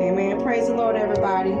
[0.00, 0.42] Amen.
[0.42, 1.52] Praise the Lord, everybody.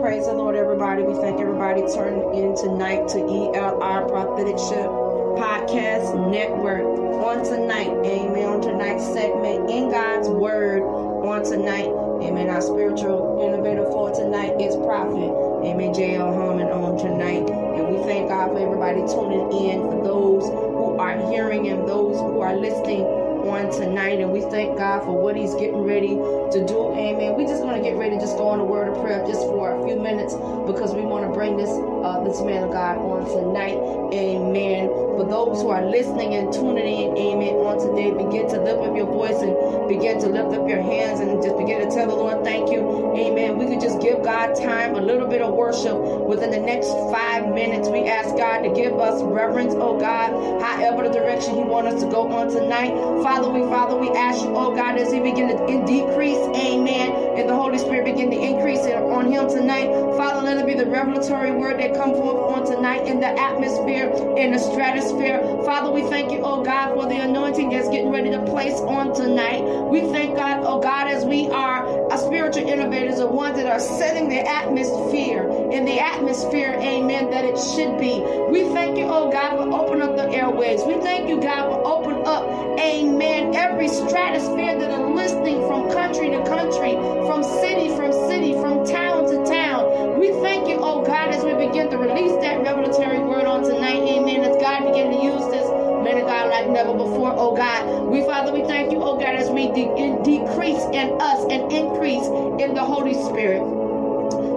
[0.00, 1.02] Praise the Lord, everybody.
[1.02, 4.88] We thank everybody turning in tonight to ELR Prophetic Shift
[5.36, 6.84] Podcast Network
[7.20, 7.90] on tonight.
[8.06, 8.48] Amen.
[8.48, 11.88] On tonight's segment, In God's Word on tonight.
[12.22, 12.48] Amen.
[12.48, 15.28] Our spiritual innovator for tonight is Prophet.
[15.64, 15.92] Amen.
[15.92, 16.32] J.L.
[16.32, 17.48] Harmon on tonight.
[17.50, 22.16] And we thank God for everybody tuning in, for those who are hearing and those
[22.18, 24.20] who are listening on tonight.
[24.20, 26.92] And we thank God for what He's getting ready to do.
[26.94, 27.36] Amen.
[27.36, 29.40] We just want to get ready to just go on a word of prayer just
[29.42, 30.34] for a few minutes
[30.66, 33.76] because we want to bring this uh, this man of God on tonight.
[34.12, 34.88] Amen.
[34.88, 38.96] For those who are listening and tuning in, amen, on today, begin to lift up
[38.96, 39.52] your voice and
[39.88, 42.80] begin to lift up your hands and just begin to tell the Lord, thank you.
[43.14, 43.58] Amen.
[43.58, 45.99] We could just give God time, a little bit of worship
[46.30, 47.88] within the next five minutes.
[47.88, 52.02] We ask God to give us reverence, oh God, however the direction He wants us
[52.04, 52.94] to go on tonight.
[53.22, 57.48] Father, we Father, we ask you, oh God, as He begin to decrease, amen, and
[57.48, 59.90] the Holy Spirit begin to increase on Him tonight.
[60.16, 64.08] Father, let it be the revelatory word that come forth on tonight in the atmosphere,
[64.38, 65.40] in the stratosphere.
[65.64, 69.14] Father, we thank you, oh God, for the anointing that's getting ready to place on
[69.14, 69.62] tonight.
[69.90, 73.80] We thank God, oh God, as we are a spiritual innovators, the ones that are
[73.80, 78.20] setting the atmosphere in the atmosphere, amen, that it should be.
[78.50, 80.82] We thank you, oh God, for opening up the airways.
[80.82, 82.44] We thank you, God, for opening up,
[82.78, 86.92] amen, every stratosphere that are listening from country to country,
[87.26, 90.18] from city, from city, from town to town.
[90.18, 94.02] We thank you, oh God, as we begin to release that revelatory word on tonight,
[94.02, 95.68] amen, as God begin to use this
[96.02, 98.06] man of God like never before, oh God.
[98.06, 102.26] We, Father, we thank you, oh God, as we de- decrease in us and increase
[102.60, 103.62] in the Holy Spirit.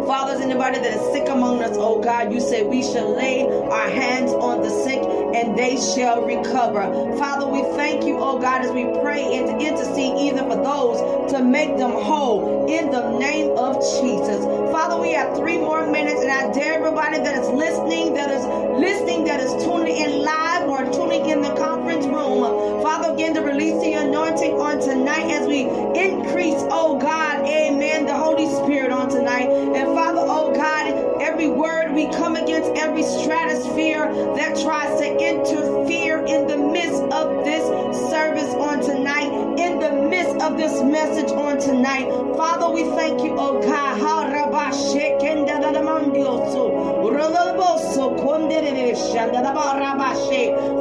[0.06, 3.90] Fathers, anybody that is sick among us, oh God, you say we shall lay our
[3.90, 6.84] hands on the sick and they shall recover.
[7.18, 11.32] Father, we thank you, oh God, as we pray and to intercede even for those
[11.32, 14.44] to make them whole in the name of Jesus.
[14.72, 18.46] Father, we have three more minutes, and I dare everybody that is listening, that is
[18.80, 22.44] listening, that is tuning in live or tuning in the conference room.
[22.82, 25.62] Father, again to release the anointing on tonight as we
[26.00, 29.50] increase, oh God, amen, the Holy Spirit on tonight.
[29.50, 36.20] And Father, oh God, every word we come against every stratosphere that tries to interfere
[36.26, 37.64] in the midst of this
[38.10, 42.08] service on tonight, in the midst of this message on tonight.
[42.38, 43.84] Father, we thank you, oh God.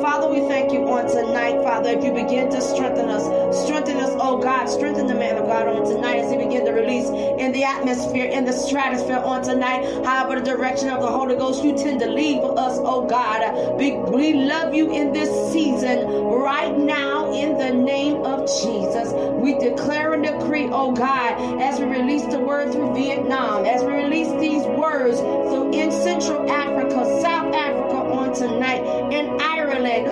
[0.00, 3.24] Father, we thank you on tonight, Father, if you begin to strengthen us.
[3.64, 4.66] Strengthen us, oh God.
[4.66, 8.26] Strengthen the man of God on tonight as he begin to release in the atmosphere,
[8.26, 9.82] in the stratosphere on tonight.
[10.04, 13.76] However, the direction of the Holy Ghost, you tend to leave us, oh God.
[13.76, 19.12] We, we love you in this season right now in the name of Jesus.
[19.42, 23.92] We declare and decree, oh God, as we release the word through Vietnam, as we
[23.92, 28.82] release these words through in Central Africa, South Africa on tonight,
[29.12, 30.08] in Ireland,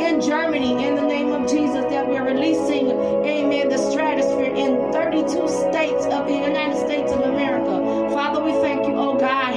[0.00, 5.48] in Germany, in the name of Jesus, that we're releasing, amen, the stratosphere in 32
[5.48, 8.10] states of the United States of America.
[8.12, 9.54] Father, we thank you, oh God,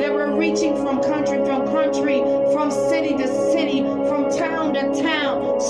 [0.00, 1.39] that we're reaching from country
[2.70, 5.60] from city to city, from town to town.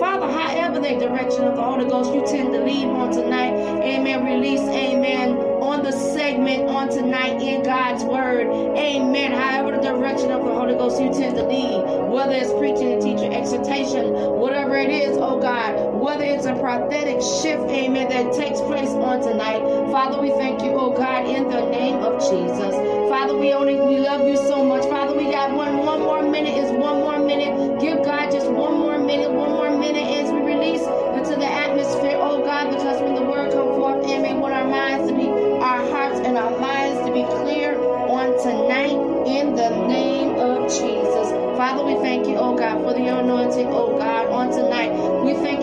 [0.00, 3.52] Father, however the direction of the Holy Ghost you tend to lead on tonight,
[3.82, 8.48] amen, release, amen, on the segment on tonight in God's word.
[8.76, 9.32] Amen.
[9.32, 13.02] However, the direction of the Holy Ghost you tend to lead, whether it's preaching and
[13.02, 18.60] teaching, exhortation, whatever it is, oh God, whether it's a prophetic shift, amen, that takes
[18.60, 19.60] place on tonight.
[19.92, 22.91] Father, we thank you, oh God, in the name of Jesus.
[23.08, 24.84] Father, we only we love you so much.
[24.84, 27.80] Father, we got one one more minute is one more minute.
[27.80, 32.16] Give God just one more minute, one more minute as we release into the atmosphere,
[32.20, 35.80] oh God, because when the word comes forth, amen, want our minds to be, our
[35.90, 41.30] hearts and our minds to be clear on tonight in the name of Jesus.
[41.56, 44.90] Father, we thank you, oh God, for the anointing, oh God, on tonight.
[45.24, 45.61] We thank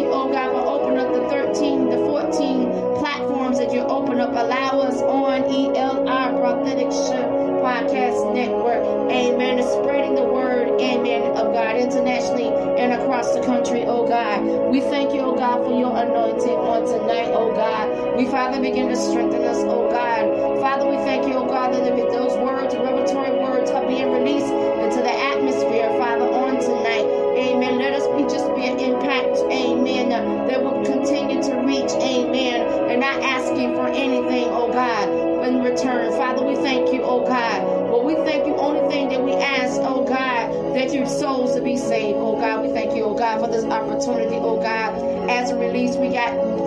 [18.20, 20.60] We, Father, begin to strengthen us, oh God.
[20.60, 25.00] Father, we thank you, oh God, that those words, revelatory words, are being released into
[25.00, 27.08] the atmosphere, Father, on tonight.
[27.40, 27.80] Amen.
[27.80, 33.00] Let us be just be an impact, amen, that will continue to reach, amen, and
[33.00, 35.08] not asking for anything, oh God,
[35.48, 36.12] in return.
[36.12, 37.64] Father, we thank you, oh God.
[37.90, 38.54] Well, we thank you.
[38.56, 42.68] Only thing that we ask, oh God, that your souls to be saved, oh God.
[42.68, 45.30] We thank you, oh God, for this opportunity, oh God.
[45.30, 46.59] As a release, we got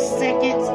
[0.00, 0.68] seconds.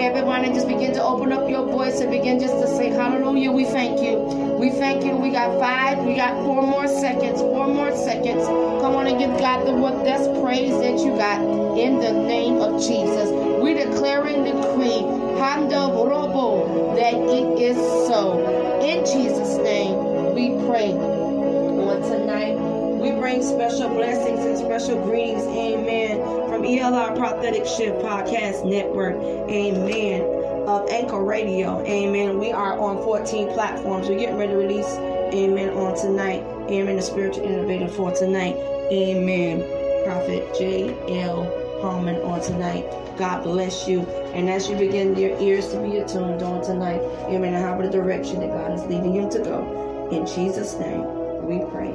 [0.00, 3.52] Everybody just begin to open up your voice and begin just to say hallelujah.
[3.52, 4.18] We thank you.
[4.58, 5.16] We thank you.
[5.16, 6.04] We got five.
[6.04, 7.40] We got four more seconds.
[7.40, 8.44] Four more seconds.
[8.82, 11.40] Come on and give God the what that's praise that you got
[11.78, 13.30] in the name of Jesus.
[13.62, 15.02] We declare and decree
[15.38, 17.76] Hando Robo that it is
[18.08, 18.80] so.
[18.80, 20.92] In Jesus' name we pray.
[20.92, 22.54] On tonight,
[23.00, 26.18] we bring special blessings and special greetings, amen,
[26.64, 29.16] ELR Prophetic Shift Podcast Network,
[29.50, 30.22] amen,
[30.66, 32.38] of Anchor Radio, amen.
[32.38, 34.08] We are on 14 platforms.
[34.08, 38.56] We're getting ready to release, amen, on tonight, amen, the spiritual innovator for tonight,
[38.90, 39.60] amen.
[40.06, 41.80] Prophet J.L.
[41.82, 42.86] Harmon on tonight.
[43.18, 44.00] God bless you.
[44.32, 47.90] And as you begin your ears to be attuned on tonight, amen, and however the
[47.90, 51.02] direction that God is leading you to go, in Jesus' name
[51.46, 51.92] we pray.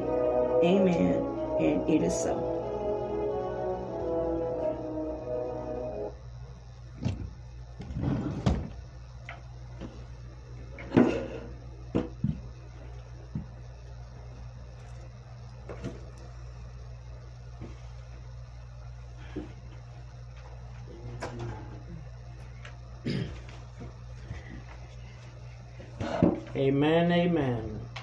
[0.63, 1.25] Amen.
[1.59, 2.48] And it is so.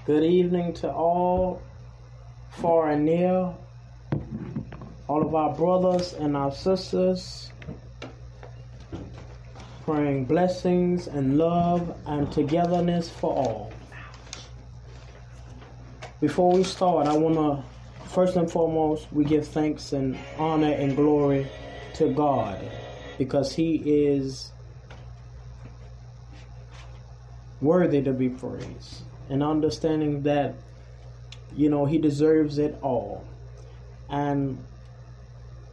[0.07, 1.61] Good evening to all,
[2.51, 3.53] far and near,
[5.09, 7.51] all of our brothers and our sisters.
[9.85, 13.73] Praying blessings and love and togetherness for all.
[16.21, 20.95] Before we start, I want to, first and foremost, we give thanks and honor and
[20.95, 21.49] glory
[21.95, 22.61] to God
[23.19, 23.75] because He
[24.07, 24.53] is
[27.61, 30.55] worthy to be praised and understanding that
[31.57, 33.25] you know he deserves it all.
[34.09, 34.59] And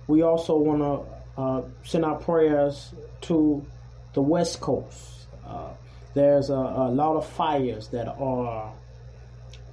[0.08, 3.66] we also want to uh, send our prayers to
[4.14, 5.28] the west coast.
[5.46, 5.70] Uh,
[6.14, 8.72] there's a, a, lot of fires that are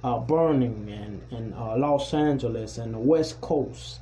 [0.03, 3.99] uh, burning in, in uh, los angeles and the west coast.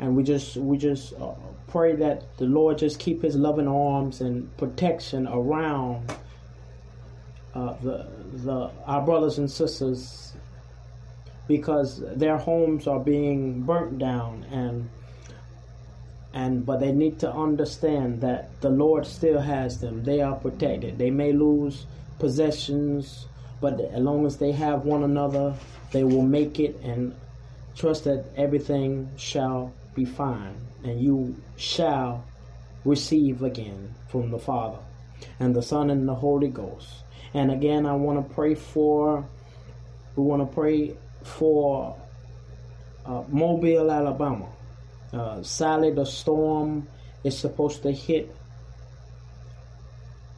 [0.00, 1.32] And we just we just uh,
[1.68, 6.12] pray that the lord just keep his loving arms and protection around
[7.58, 8.06] uh, the
[8.44, 10.32] the our brothers and sisters
[11.48, 14.88] because their homes are being burnt down and
[16.32, 20.04] and but they need to understand that the Lord still has them.
[20.04, 20.98] They are protected.
[20.98, 21.86] They may lose
[22.18, 23.26] possessions,
[23.60, 25.54] but as long as they have one another,
[25.90, 27.14] they will make it and
[27.74, 32.24] trust that everything shall be fine and you shall
[32.84, 34.78] receive again from the Father
[35.40, 37.04] and the Son and the Holy Ghost.
[37.34, 39.28] And again, I want to pray for,
[40.16, 41.96] we want to pray for
[43.04, 44.48] uh, Mobile, Alabama.
[45.12, 46.88] Uh, Sally, the storm
[47.24, 48.34] is supposed to hit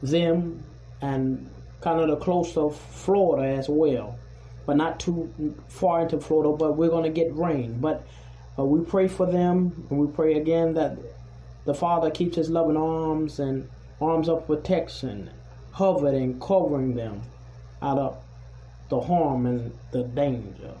[0.01, 0.63] them
[1.01, 1.49] and
[1.81, 4.17] kind of the close of Florida as well,
[4.65, 6.55] but not too far into Florida.
[6.57, 7.79] But we're going to get rain.
[7.79, 8.05] But
[8.57, 10.97] uh, we pray for them, and we pray again that
[11.65, 15.29] the Father keeps His loving arms and arms of protection
[15.73, 17.21] covered and covering them
[17.81, 18.17] out of
[18.89, 20.73] the harm and the danger.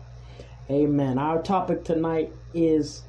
[0.69, 1.17] Amen.
[1.17, 3.03] Our topic tonight is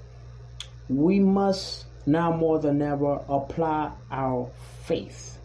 [0.89, 4.51] we must now more than ever apply our
[4.85, 5.39] faith.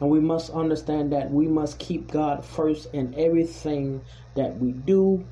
[0.00, 4.02] And we must understand that we must keep God first in everything
[4.34, 5.24] that we do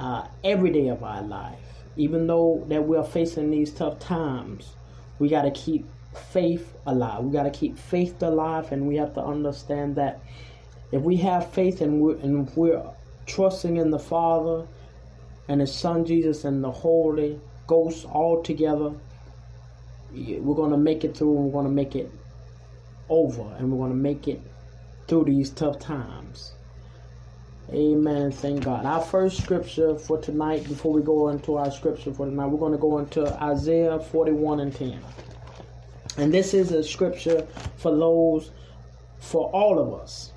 [0.00, 1.58] uh, every day of our life.
[1.96, 4.74] Even though that we are facing these tough times,
[5.18, 5.86] we got to keep
[6.16, 7.24] faith alive.
[7.24, 10.20] We got to keep faith alive, and we have to understand that
[10.92, 12.82] if we have faith and we're, and we're
[13.26, 14.66] trusting in the Father
[15.48, 18.92] and His Son Jesus and the Holy Ghost all together,
[20.12, 22.10] we're going to make it through and we're going to make it
[23.08, 24.40] over and we're going to make it
[25.08, 26.52] through these tough times.
[27.72, 28.30] Amen.
[28.30, 28.86] Thank God.
[28.86, 32.72] Our first scripture for tonight, before we go into our scripture for tonight, we're going
[32.72, 35.00] to go into Isaiah 41 and 10.
[36.18, 37.46] And this is a scripture
[37.76, 38.50] for those,
[39.18, 40.32] for all of us,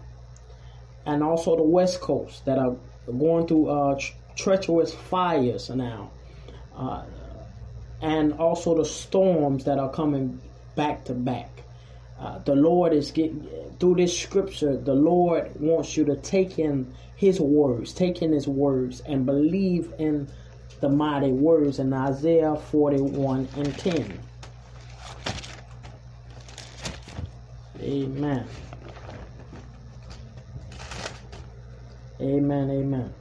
[1.06, 4.00] and also the West Coast that are going through uh,
[4.36, 6.12] treacherous fires now,
[6.76, 7.04] uh,
[8.02, 10.40] and also the storms that are coming
[10.76, 11.50] back to back.
[12.20, 13.48] Uh, the Lord is getting
[13.80, 14.76] through this scripture.
[14.76, 19.94] The Lord wants you to take in His words, take in His words, and believe
[19.98, 20.28] in
[20.82, 24.20] the mighty words in Isaiah 41 and 10.
[27.90, 28.50] Amen.
[32.22, 32.70] Amen.
[32.72, 33.16] Amen.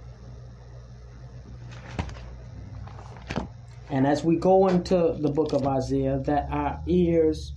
[3.91, 7.55] And as we go into the book of Isaiah, that our ears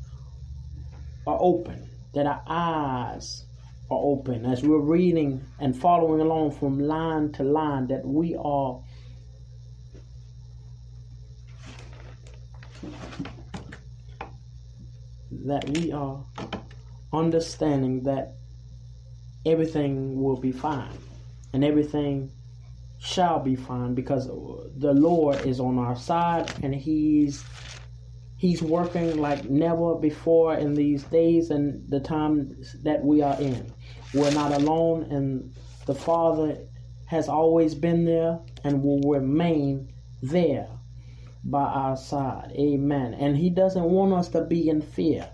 [1.28, 3.46] are open, that our eyes
[3.90, 8.82] are open, as we're reading and following along from line to line, that we are
[15.46, 16.26] that we are
[17.14, 18.36] understanding that
[19.46, 20.98] everything will be fine
[21.54, 22.32] and everything
[23.00, 27.44] shall be fine because the Lord is on our side and he's
[28.38, 33.72] he's working like never before in these days and the time that we are in.
[34.14, 35.54] We're not alone and
[35.86, 36.58] the Father
[37.06, 39.92] has always been there and will remain
[40.22, 40.68] there
[41.44, 42.52] by our side.
[42.58, 43.14] Amen.
[43.16, 45.30] And he doesn't want us to be in fear.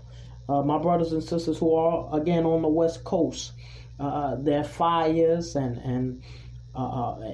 [0.48, 3.52] Uh, my brothers and sisters who are again on the west coast,
[4.00, 6.22] uh, there are fires and and
[6.74, 7.32] uh, uh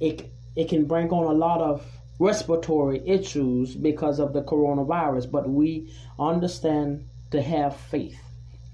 [0.00, 1.84] it it can bring on a lot of
[2.18, 5.30] respiratory issues because of the coronavirus.
[5.30, 8.20] But we understand to have faith.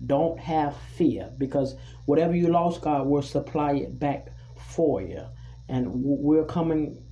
[0.05, 1.75] Don't have fear because
[2.07, 5.25] whatever you lost, God will supply it back for you.
[5.69, 7.03] And we're coming,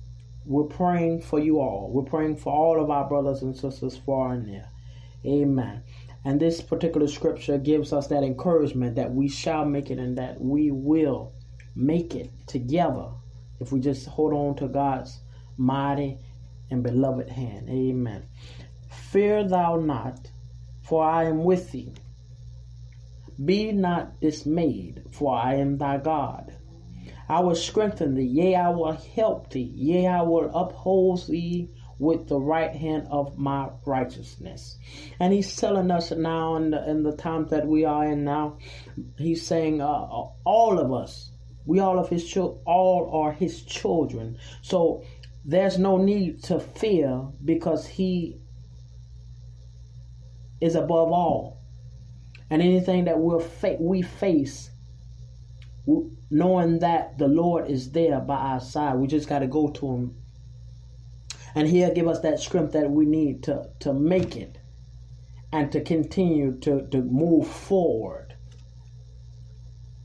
[0.45, 1.89] we're praying for you all.
[1.91, 4.67] We're praying for all of our brothers and sisters far and near.
[5.25, 5.83] Amen.
[6.25, 10.41] And this particular scripture gives us that encouragement that we shall make it and that
[10.41, 11.33] we will
[11.75, 13.07] make it together
[13.59, 15.19] if we just hold on to God's
[15.57, 16.19] mighty
[16.69, 17.69] and beloved hand.
[17.69, 18.25] Amen.
[18.89, 20.29] Fear thou not,
[20.81, 21.93] for I am with thee.
[23.43, 26.53] Be not dismayed, for I am thy God.
[27.29, 31.69] I will strengthen thee, yea, I will help thee, yea, I will uphold thee
[31.99, 34.77] with the right hand of my righteousness.
[35.19, 38.57] And he's telling us now in the, in the times that we are in now,
[39.17, 41.31] he's saying uh, all of us,
[41.65, 44.37] we all of his children, all are his children.
[44.61, 45.03] So
[45.43, 48.39] there's no need to fear because he
[50.61, 51.59] is above all.
[52.49, 54.71] And anything that we'll fa- we face,
[56.31, 59.87] knowing that the Lord is there by our side, we just got to go to
[59.87, 60.15] him
[61.59, 64.59] and He'll give us that strength that we need to, to make it
[65.51, 68.33] and to continue to, to move forward.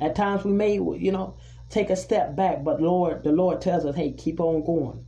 [0.00, 1.36] At times we may, you know,
[1.70, 5.06] take a step back, but Lord, the Lord tells us, hey, keep on going.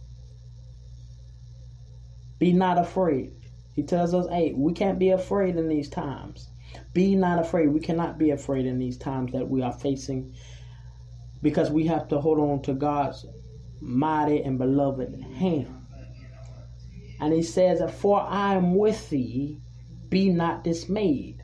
[2.39, 3.33] Be not afraid.
[3.73, 6.49] He tells us, hey, we can't be afraid in these times.
[6.93, 7.71] Be not afraid.
[7.71, 10.33] We cannot be afraid in these times that we are facing
[11.43, 13.27] because we have to hold on to God's
[13.81, 15.76] mighty and beloved hand.
[17.21, 19.61] And he says, For I am with thee,
[20.09, 21.43] be not dismayed.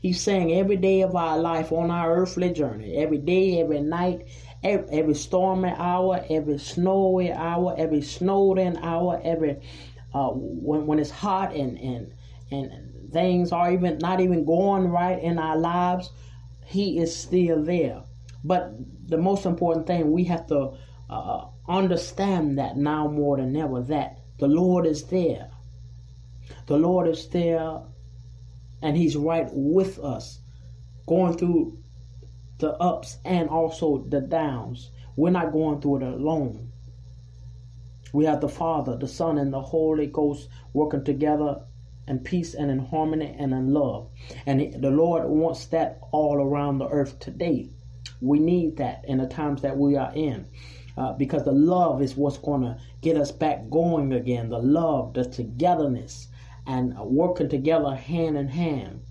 [0.00, 4.26] He's saying every day of our life on our earthly journey, every day, every night,
[4.62, 9.60] every, stormy hour, every snowy hour, every snowed in hour, every
[10.14, 12.14] uh, when when it's hot and and
[12.50, 16.10] and things are even not even going right in our lives,
[16.64, 18.02] He is still there.
[18.42, 18.72] But
[19.06, 20.72] the most important thing we have to
[21.10, 25.50] uh, understand that now more than ever that the Lord is there.
[26.66, 27.82] The Lord is there
[28.82, 30.40] and He's right with us,
[31.06, 31.78] going through
[32.58, 34.90] the ups and also the downs.
[35.14, 36.72] We're not going through it alone.
[38.14, 41.62] We have the Father, the Son, and the Holy Ghost working together
[42.08, 44.08] in peace and in harmony and in love.
[44.46, 47.70] And the Lord wants that all around the earth today.
[48.22, 50.46] We need that in the times that we are in
[50.96, 54.48] uh, because the love is what's going to get us back going again.
[54.48, 56.28] The love, the togetherness,
[56.66, 59.02] and working together hand in hand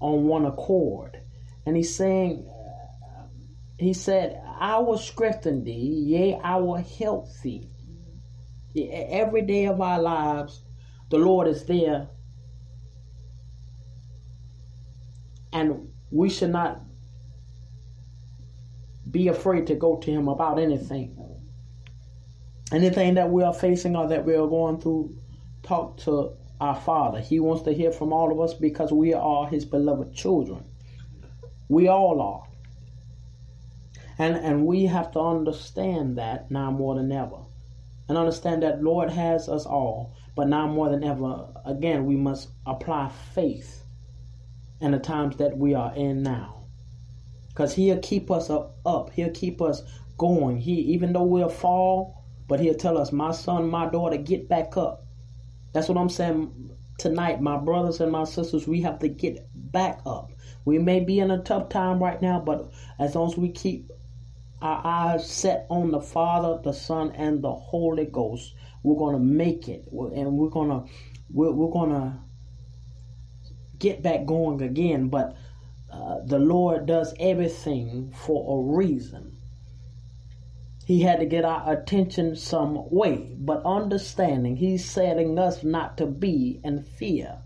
[0.00, 1.20] on one accord.
[1.66, 2.48] And he's saying,
[3.78, 7.68] he said, I will strengthen thee, yea, I will help thee.
[8.76, 10.62] Every day of our lives,
[11.10, 12.08] the Lord is there.
[15.52, 16.80] And we should not
[19.10, 21.16] be afraid to go to Him about anything.
[22.72, 25.16] Anything that we are facing or that we are going through,
[25.62, 27.20] talk to our Father.
[27.20, 30.64] He wants to hear from all of us because we are His beloved children.
[31.68, 32.44] We all are.
[34.18, 37.38] And, and we have to understand that now more than ever.
[38.08, 40.16] And understand that Lord has us all.
[40.34, 43.84] But now more than ever, again, we must apply faith
[44.80, 46.57] in the times that we are in now.
[47.58, 49.10] Because he'll keep us up.
[49.14, 49.82] He'll keep us
[50.16, 50.58] going.
[50.58, 54.76] He even though we'll fall, but he'll tell us, my son, my daughter, get back
[54.76, 55.04] up.
[55.72, 59.98] That's what I'm saying tonight, my brothers and my sisters, we have to get back
[60.06, 60.30] up.
[60.64, 63.90] We may be in a tough time right now, but as long as we keep
[64.62, 69.68] our eyes set on the Father, the Son, and the Holy Ghost, we're to make
[69.68, 70.84] it, and we're to
[71.28, 72.18] we're, we're to
[73.80, 75.08] get back going again.
[75.08, 75.36] But
[75.90, 79.36] uh, the Lord does everything for a reason.
[80.84, 86.06] He had to get our attention some way, but understanding, He's setting us not to
[86.06, 87.38] be in fear,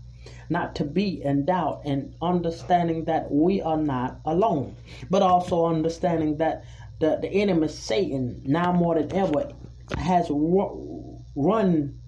[0.49, 4.75] not to be in doubt, and understanding that we are not alone,
[5.09, 6.63] but also understanding that
[6.99, 9.51] the, the enemy Satan now more than ever
[9.97, 11.99] has run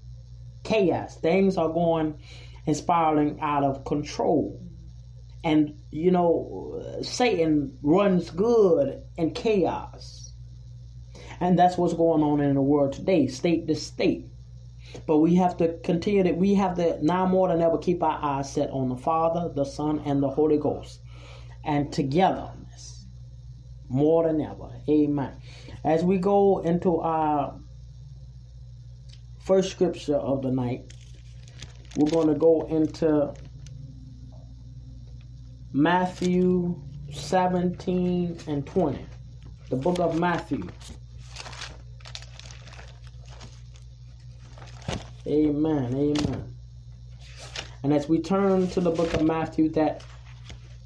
[0.63, 1.17] chaos.
[1.17, 2.17] Things are going
[2.65, 4.64] and spiraling out of control.
[5.45, 10.33] And, you know, Satan runs good in chaos.
[11.39, 14.25] And that's what's going on in the world today, state to state.
[15.05, 18.17] But we have to continue that we have to now more than ever keep our
[18.23, 20.99] eyes set on the Father, the Son, and the Holy Ghost.
[21.63, 23.05] And togetherness.
[23.87, 24.71] More than ever.
[24.89, 25.33] Amen.
[25.83, 27.59] As we go into our
[29.41, 30.91] first scripture of the night,
[31.97, 33.31] we're going to go into
[35.75, 39.05] Matthew 17 and 20.
[39.69, 40.69] The book of Matthew.
[45.27, 45.93] Amen.
[45.93, 46.55] Amen.
[47.83, 50.01] And as we turn to the book of Matthew, that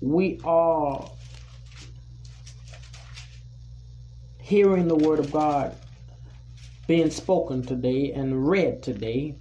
[0.02, 1.08] we are
[4.40, 5.76] hearing the word of God
[6.88, 9.36] being spoken today and read today,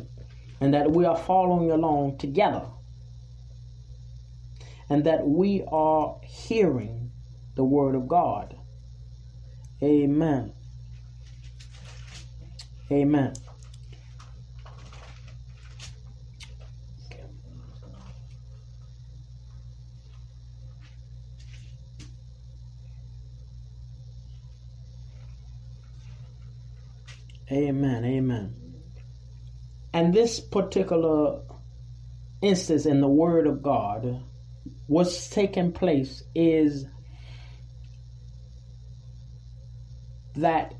[0.60, 2.66] and that we are following along together,
[4.90, 7.12] and that we are hearing
[7.54, 8.56] the Word of God.
[9.82, 10.52] Amen.
[12.90, 13.34] Amen.
[27.50, 28.04] Amen.
[28.04, 28.54] Amen.
[29.92, 31.40] And this particular
[32.42, 34.22] instance in the Word of God,
[34.88, 36.86] what's taking place is
[40.34, 40.74] that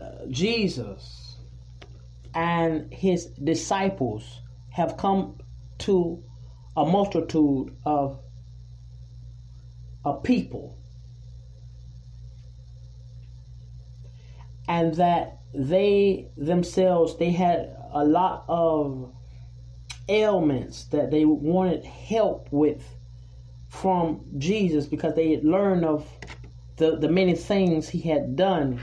[0.00, 1.36] uh, Jesus
[2.34, 5.38] and his disciples have come
[5.78, 6.22] to
[6.76, 8.18] a multitude of,
[10.04, 10.78] a people.
[14.68, 19.12] And that they themselves they had a lot of
[20.08, 22.82] ailments that they wanted help with
[23.70, 26.06] from Jesus because they had learned of
[26.76, 28.80] the, the many things he had done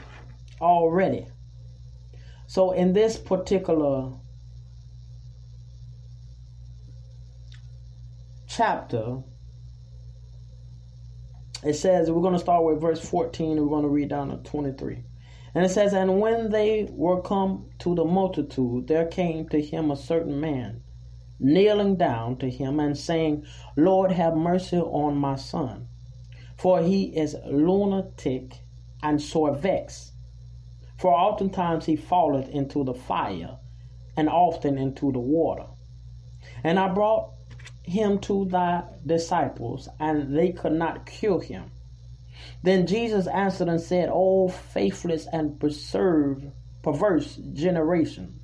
[0.59, 1.27] already.
[2.47, 4.13] So in this particular
[8.47, 9.21] chapter,
[11.63, 14.29] it says we're going to start with verse 14 and we're going to read down
[14.29, 15.03] to 23.
[15.53, 19.91] And it says, And when they were come to the multitude, there came to him
[19.91, 20.81] a certain man,
[21.39, 23.45] kneeling down to him and saying,
[23.75, 25.87] Lord, have mercy on my son,
[26.57, 28.53] for he is lunatic
[29.03, 30.13] and sore vexed.
[30.97, 33.57] For oftentimes he falleth into the fire,
[34.15, 35.67] and often into the water.
[36.63, 37.33] And I brought
[37.83, 41.71] him to thy disciples, and they could not cure him.
[42.63, 48.39] Then Jesus answered and said, O faithless and perverse generation,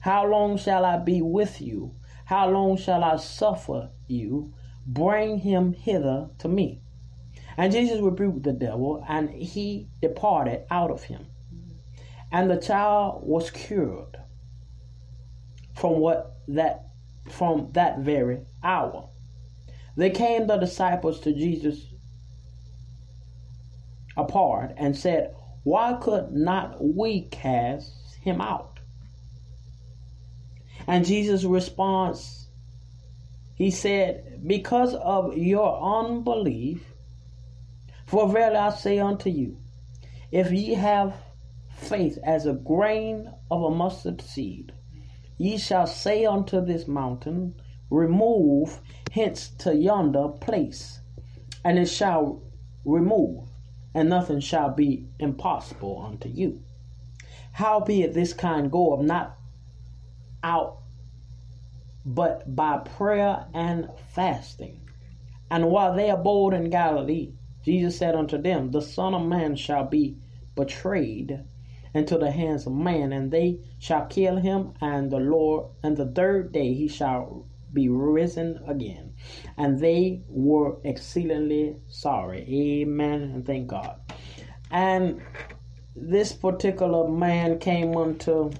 [0.00, 1.94] how long shall I be with you?
[2.30, 4.54] How long shall I suffer you?
[4.86, 6.80] Bring him hither to me.
[7.56, 11.26] And Jesus rebuked the devil, and he departed out of him.
[12.30, 14.16] And the child was cured
[15.74, 16.90] from what that
[17.28, 19.08] from that very hour.
[19.96, 21.84] They came the disciples to Jesus
[24.16, 28.69] apart and said, Why could not we cast him out?
[30.90, 32.48] And Jesus' response,
[33.54, 36.84] he said, Because of your unbelief,
[38.06, 39.58] for verily I say unto you,
[40.32, 41.14] if ye have
[41.76, 44.72] faith as a grain of a mustard seed,
[45.38, 47.54] ye shall say unto this mountain,
[47.88, 48.80] Remove
[49.12, 50.98] hence to yonder place,
[51.64, 52.42] and it shall
[52.84, 53.48] remove,
[53.94, 56.60] and nothing shall be impossible unto you.
[57.52, 59.38] Howbeit this kind go of not
[60.42, 60.79] out
[62.04, 64.80] but by prayer and fasting.
[65.50, 67.32] And while they abode in Galilee,
[67.64, 70.16] Jesus said unto them, The Son of Man shall be
[70.54, 71.44] betrayed
[71.92, 76.06] into the hands of man, and they shall kill him, and the Lord, and the
[76.06, 79.14] third day he shall be risen again.
[79.56, 82.46] And they were exceedingly sorry.
[82.82, 83.22] Amen.
[83.22, 84.00] And thank God.
[84.70, 85.20] And
[85.94, 88.50] this particular man came unto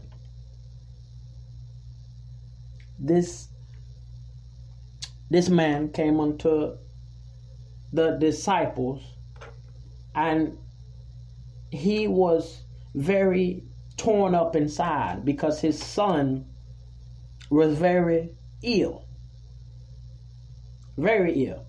[3.01, 3.49] this
[5.31, 6.77] this man came unto
[7.93, 9.03] the disciples
[10.15, 10.57] and
[11.71, 12.63] he was
[12.95, 13.65] very
[13.97, 16.45] torn up inside because his son
[17.49, 18.31] was very
[18.63, 19.05] ill
[21.01, 21.67] very ill.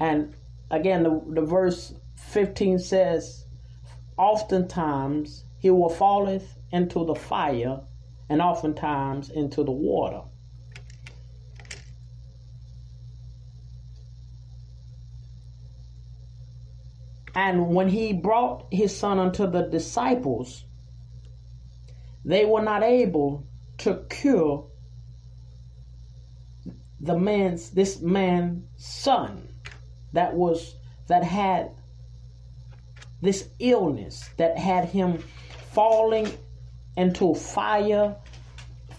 [0.00, 0.34] And
[0.70, 3.46] again the, the verse 15 says
[4.16, 7.80] oftentimes he will falleth into the fire
[8.28, 10.22] and oftentimes into the water.
[17.34, 20.64] And when he brought his son unto the disciples,
[22.24, 23.46] they were not able
[23.78, 24.66] to cure
[27.00, 29.48] the man's this man's son
[30.12, 30.76] that was
[31.08, 31.72] that had
[33.20, 35.18] this illness that had him
[35.72, 36.30] falling
[36.96, 38.16] into fire,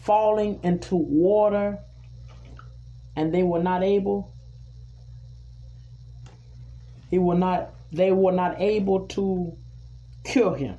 [0.01, 1.79] falling into water,
[3.15, 4.33] and they were not able.
[7.09, 7.73] He were not.
[7.91, 9.57] They were not able to
[10.23, 10.77] cure him.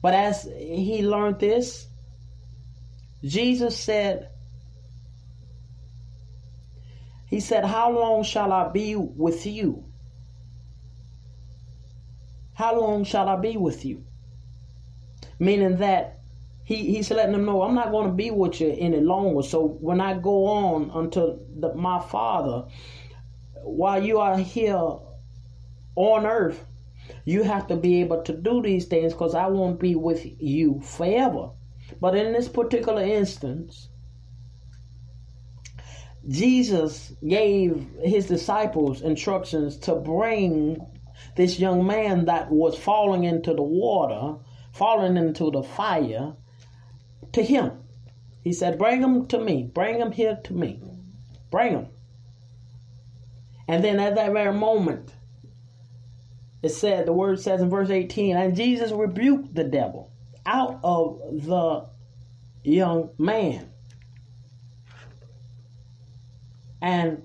[0.00, 1.86] But as he learned this,
[3.22, 4.30] Jesus said,
[7.26, 9.84] He said, How long shall I be with you?
[12.52, 14.04] How long shall I be with you?
[15.44, 16.20] Meaning that
[16.64, 19.42] he, he's letting them know, I'm not going to be with you any longer.
[19.42, 22.66] So when I go on unto the, my Father,
[23.62, 24.80] while you are here
[25.96, 26.64] on earth,
[27.26, 30.80] you have to be able to do these things because I won't be with you
[30.80, 31.50] forever.
[32.00, 33.90] But in this particular instance,
[36.26, 40.78] Jesus gave his disciples instructions to bring
[41.36, 44.38] this young man that was falling into the water,
[44.74, 46.34] falling into the fire,
[47.32, 47.70] to him.
[48.42, 49.62] He said, Bring him to me.
[49.62, 50.82] Bring him here to me.
[51.50, 51.86] Bring him.
[53.66, 55.14] And then at that very moment,
[56.62, 60.10] it said, the word says in verse 18, and Jesus rebuked the devil
[60.44, 61.86] out of the
[62.64, 63.70] young man.
[66.82, 67.22] And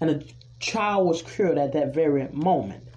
[0.00, 0.22] and a
[0.58, 2.91] child was cured at that very moment.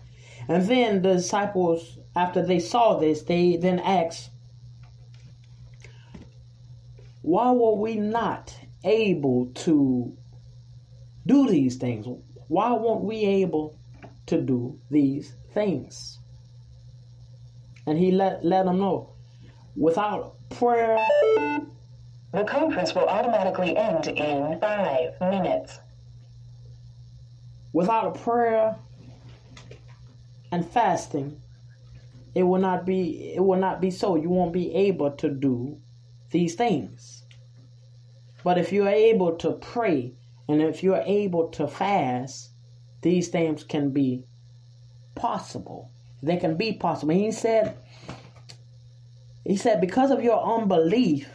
[0.47, 4.29] And then the disciples, after they saw this, they then asked,
[7.21, 10.15] Why were we not able to
[11.25, 12.05] do these things?
[12.47, 13.79] Why weren't we able
[14.27, 16.19] to do these things?
[17.87, 19.13] And he let, let them know
[19.75, 20.97] without prayer.
[22.31, 25.79] The conference will automatically end in five minutes
[27.73, 28.75] without a prayer
[30.55, 31.41] and fasting,
[32.33, 34.15] it will not be it will not be so.
[34.15, 35.77] You won't be able to do
[36.31, 37.23] these things.
[38.43, 40.13] But if you are able to pray
[40.47, 42.51] and if you're able to fast,
[43.01, 44.25] these things can be
[45.15, 45.91] possible.
[46.23, 47.13] They can be possible.
[47.13, 47.77] He said,
[49.43, 51.29] He said, because of your unbelief,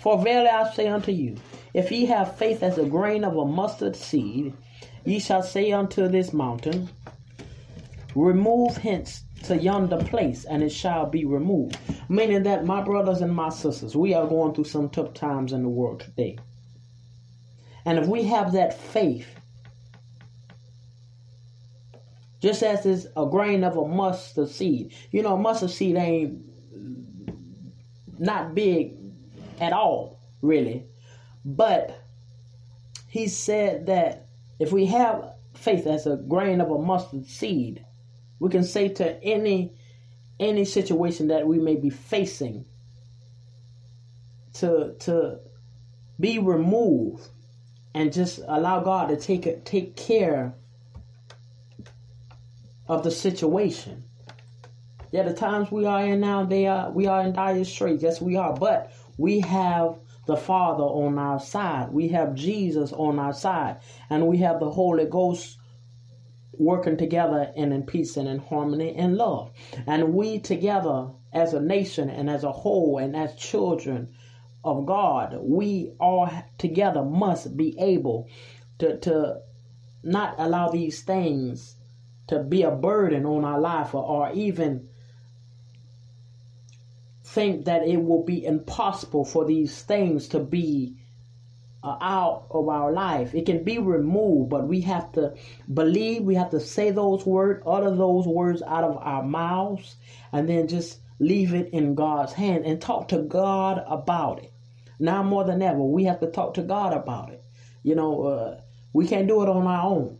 [0.00, 1.36] for verily I say unto you,
[1.74, 4.54] if ye have faith as a grain of a mustard seed,
[5.04, 6.90] Ye shall say unto this mountain,
[8.14, 11.78] Remove hence to yonder place, and it shall be removed.
[12.08, 15.62] Meaning that, my brothers and my sisters, we are going through some tough times in
[15.62, 16.38] the world today.
[17.84, 19.26] And if we have that faith,
[22.40, 26.42] just as is a grain of a mustard seed, you know, mustard seed ain't
[28.18, 28.96] not big
[29.60, 30.86] at all, really.
[31.44, 32.02] But
[33.08, 34.26] he said that
[34.58, 37.84] if we have faith as a grain of a mustard seed,
[38.40, 39.72] we can say to any
[40.40, 42.64] any situation that we may be facing
[44.54, 45.38] to to
[46.18, 47.28] be removed
[47.94, 50.54] and just allow God to take it take care
[52.88, 54.02] of the situation.
[55.12, 58.02] Yeah, the times we are in now, they are we are in dire straits.
[58.02, 61.92] Yes, we are, but we have the Father on our side.
[61.92, 63.78] We have Jesus on our side.
[64.08, 65.58] And we have the Holy Ghost
[66.60, 69.50] working together and in peace and in harmony and love.
[69.86, 74.14] And we together as a nation and as a whole and as children
[74.62, 78.28] of God, we all together must be able
[78.78, 79.40] to, to
[80.02, 81.76] not allow these things
[82.26, 84.88] to be a burden on our life or, or even
[87.24, 90.99] think that it will be impossible for these things to be
[91.82, 93.34] uh, out of our life.
[93.34, 95.34] It can be removed, but we have to
[95.72, 99.96] believe, we have to say those words, utter those words out of our mouths,
[100.32, 104.52] and then just leave it in God's hand and talk to God about it.
[104.98, 107.42] Now more than ever, we have to talk to God about it.
[107.82, 108.60] You know, uh,
[108.92, 110.18] we can't do it on our own.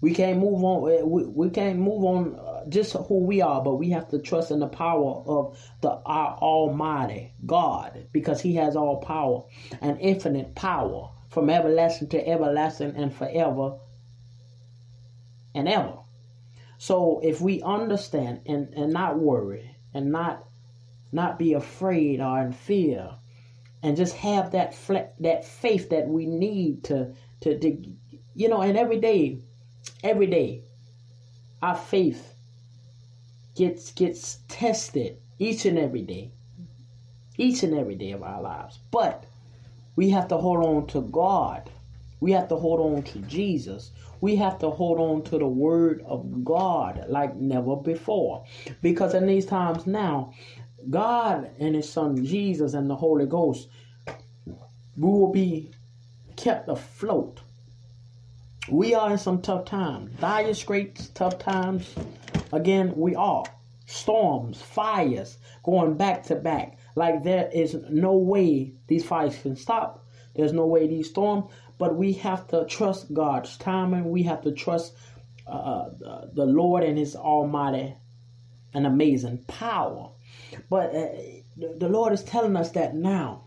[0.00, 0.90] We can't move on.
[0.90, 4.18] Uh, we, we can't move on uh, just who we are, but we have to
[4.18, 9.44] trust in the power of the our Almighty God because He has all power
[9.80, 13.78] and infinite power from everlasting to everlasting and forever
[15.54, 15.98] and ever.
[16.78, 20.46] So if we understand and, and not worry and not
[21.12, 23.10] not be afraid or in fear
[23.82, 24.74] and just have that
[25.20, 27.94] that faith that we need to, to to
[28.34, 29.40] you know and every day
[30.02, 30.62] every day
[31.62, 32.29] our faith
[33.54, 36.30] gets gets tested each and every day.
[37.36, 38.78] Each and every day of our lives.
[38.90, 39.24] But
[39.96, 41.70] we have to hold on to god.
[42.20, 43.90] We have to hold on to jesus.
[44.20, 48.44] We have to hold on to the word of god like never before.
[48.82, 50.34] Because in these times now
[50.88, 53.68] god and his son jesus and the holy ghost
[54.96, 55.70] we will be
[56.36, 57.40] kept afloat.
[58.68, 60.12] We are in some tough times.
[60.20, 61.94] Dire straits, tough times.
[62.52, 63.44] Again, we are.
[63.86, 66.78] Storms, fires, going back to back.
[66.94, 70.06] Like there is no way these fires can stop.
[70.34, 71.50] There's no way these storms.
[71.78, 74.10] But we have to trust God's timing.
[74.10, 74.94] We have to trust
[75.46, 75.90] uh,
[76.32, 77.96] the Lord and His almighty
[78.72, 80.10] and amazing power.
[80.68, 81.08] But uh,
[81.56, 83.44] the Lord is telling us that now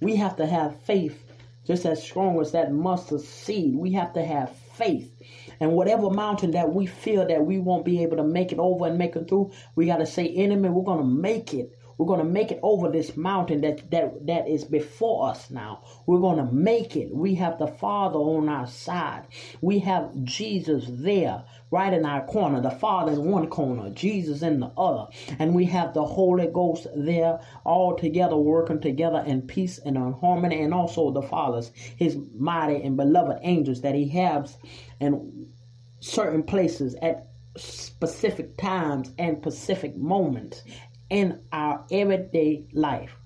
[0.00, 1.22] we have to have faith
[1.66, 3.76] just as strong as that mustard seed.
[3.76, 5.12] We have to have faith.
[5.60, 8.86] And whatever mountain that we feel that we won't be able to make it over
[8.86, 11.78] and make it through, we got to say, enemy, we're going to make it.
[12.00, 15.82] We're going to make it over this mountain that, that, that is before us now.
[16.06, 17.14] We're going to make it.
[17.14, 19.26] We have the Father on our side.
[19.60, 22.62] We have Jesus there right in our corner.
[22.62, 25.12] The Father in one corner, Jesus in the other.
[25.38, 30.12] And we have the Holy Ghost there all together working together in peace and in
[30.14, 30.62] harmony.
[30.62, 34.56] And also the Father's, his mighty and beloved angels that he has
[35.00, 35.52] in
[35.98, 37.26] certain places at
[37.58, 40.62] specific times and specific moments
[41.10, 43.16] in our everyday life.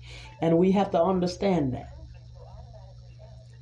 [0.41, 1.95] And we have to understand that.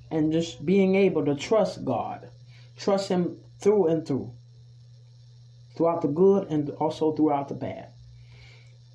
[0.10, 2.30] And just being able to trust God,
[2.78, 4.34] trust Him through and through,
[5.76, 7.90] throughout the good and also throughout the bad.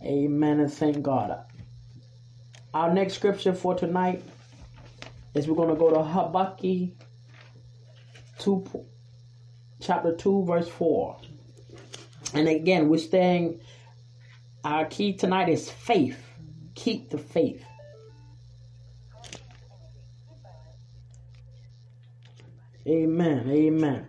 [0.02, 1.44] Amen and thank God.
[2.72, 4.22] Our next scripture for tonight
[5.34, 6.90] is we're going to go to Habakkuk
[8.38, 8.84] 2,
[9.80, 11.16] chapter 2, verse 4.
[12.34, 13.60] And again, we're staying
[14.64, 16.22] our key tonight is faith.
[16.74, 17.64] Keep the faith.
[22.86, 23.50] Amen.
[23.50, 24.08] Amen.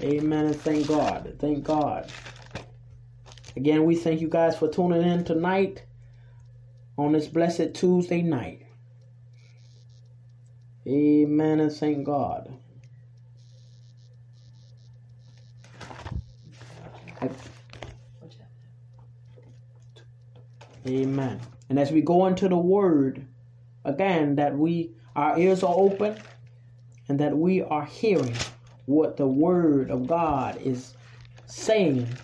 [0.00, 0.46] Amen.
[0.46, 1.36] And thank God.
[1.38, 2.10] Thank God.
[3.56, 5.84] Again, we thank you guys for tuning in tonight
[6.96, 8.66] on this blessed Tuesday night.
[10.86, 11.60] Amen.
[11.60, 12.58] And thank God.
[20.86, 21.40] Amen.
[21.68, 23.26] And as we go into the word,
[23.84, 26.24] again, that we our ears are open
[27.08, 28.46] and that we are hearing
[28.86, 30.96] what the word of God is
[31.46, 32.20] saying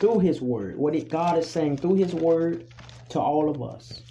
[0.00, 2.68] through his word, what God is saying through his word
[3.10, 4.04] to all of us.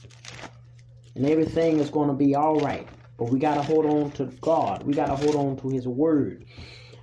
[1.15, 2.91] And everything is going to be all right.
[3.17, 4.83] But we got to hold on to God.
[4.83, 6.45] We got to hold on to his word.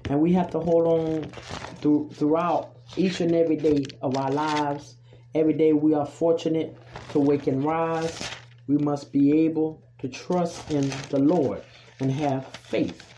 [0.09, 1.35] And we have to hold on
[1.83, 4.98] through, throughout each and every day of our lives
[5.35, 6.77] Every day we are fortunate
[7.13, 8.31] to wake and rise.
[8.67, 11.63] We must be able to trust in the Lord
[12.01, 13.15] and have faith.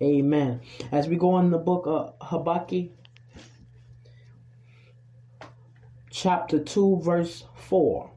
[0.00, 0.60] Amen.
[0.92, 2.90] As we go in the book of Habakkuk,
[6.10, 8.10] chapter 2, verse 4.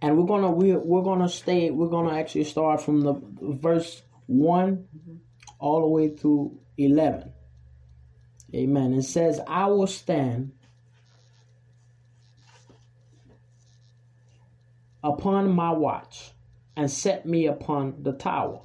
[0.00, 4.88] And we're gonna we're, we're gonna stay we're gonna actually start from the verse one
[4.96, 5.16] mm-hmm.
[5.60, 7.32] all the way through eleven.
[8.54, 8.92] Amen.
[8.94, 10.52] It says, I will stand
[15.02, 16.32] upon my watch
[16.76, 18.60] and set me upon the tower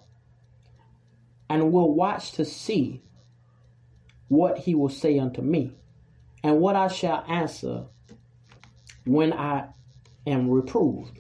[1.50, 3.02] and will watch to see
[4.28, 5.72] what he will say unto me
[6.44, 7.86] and what I shall answer
[9.06, 9.70] when I
[10.26, 11.20] am reproved.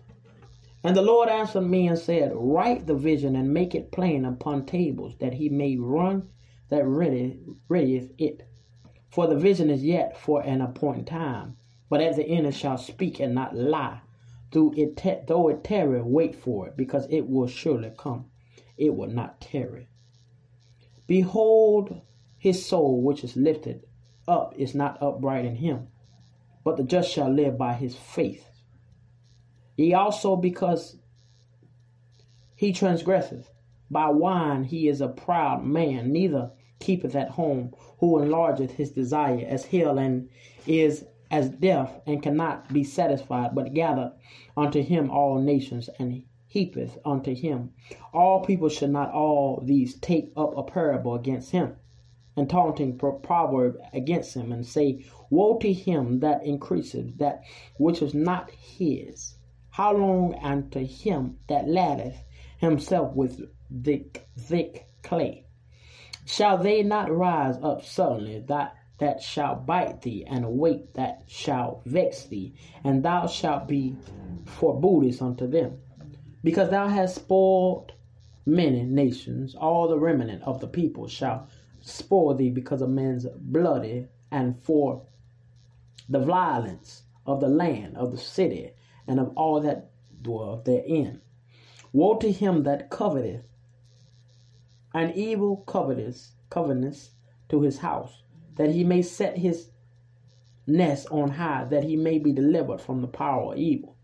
[0.83, 4.65] And the Lord answered me and said, Write the vision and make it plain upon
[4.65, 6.29] tables, that he may run
[6.69, 8.47] that ready readieth it.
[9.17, 11.57] For the vision is yet for an appointed time,
[11.89, 14.01] but at the end it shall speak and not lie.
[14.51, 18.27] Though it, te- though it tarry, wait for it, because it will surely come.
[18.77, 19.87] It will not tarry.
[21.07, 22.01] Behold,
[22.37, 23.87] his soul which is lifted
[24.27, 25.87] up is not upright in him,
[26.63, 28.45] but the just shall live by his faith.
[29.75, 30.99] He also, because
[32.55, 33.49] he transgresseth,
[33.89, 39.45] by wine he is a proud man, neither keepeth at home, who enlargeth his desire
[39.47, 40.29] as hell, and
[40.65, 44.13] is as death and cannot be satisfied, but gather
[44.55, 47.73] unto him all nations, and heapeth unto him.
[48.13, 51.75] All people should not all these take up a parable against him,
[52.35, 57.43] and taunting proverb against him, and say, Woe to him that increaseth that
[57.77, 59.35] which is not his.
[59.71, 62.23] How long unto him that laddeth
[62.59, 63.41] himself with
[63.83, 65.46] thick, thick clay?
[66.29, 71.81] Shall they not rise up suddenly that that shall bite thee, and await that shall
[71.85, 73.95] vex thee, and thou shalt be
[74.43, 75.77] forebodest unto them?
[76.43, 77.93] Because thou hast spoiled
[78.45, 81.47] many nations, all the remnant of the people shall
[81.79, 85.03] spoil thee because of men's bloody, and for
[86.09, 88.71] the violence of the land, of the city,
[89.07, 91.21] and of all that dwell therein.
[91.93, 93.45] Woe to him that coveteth,
[94.97, 97.11] an evil covetous, covetousness
[97.49, 98.23] to his house,
[98.55, 99.69] that he may set his
[100.65, 103.95] nest on high, that he may be delivered from the power of evil.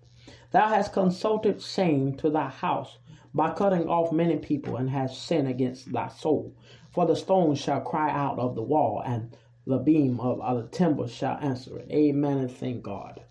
[0.52, 2.98] Thou hast consulted shame to thy house
[3.34, 6.56] by cutting off many people, and hast sinned against thy soul.
[6.92, 10.68] For the stone shall cry out of the wall, and the beam of, of the
[10.70, 11.90] timber shall answer it.
[11.90, 13.24] Amen and thank God.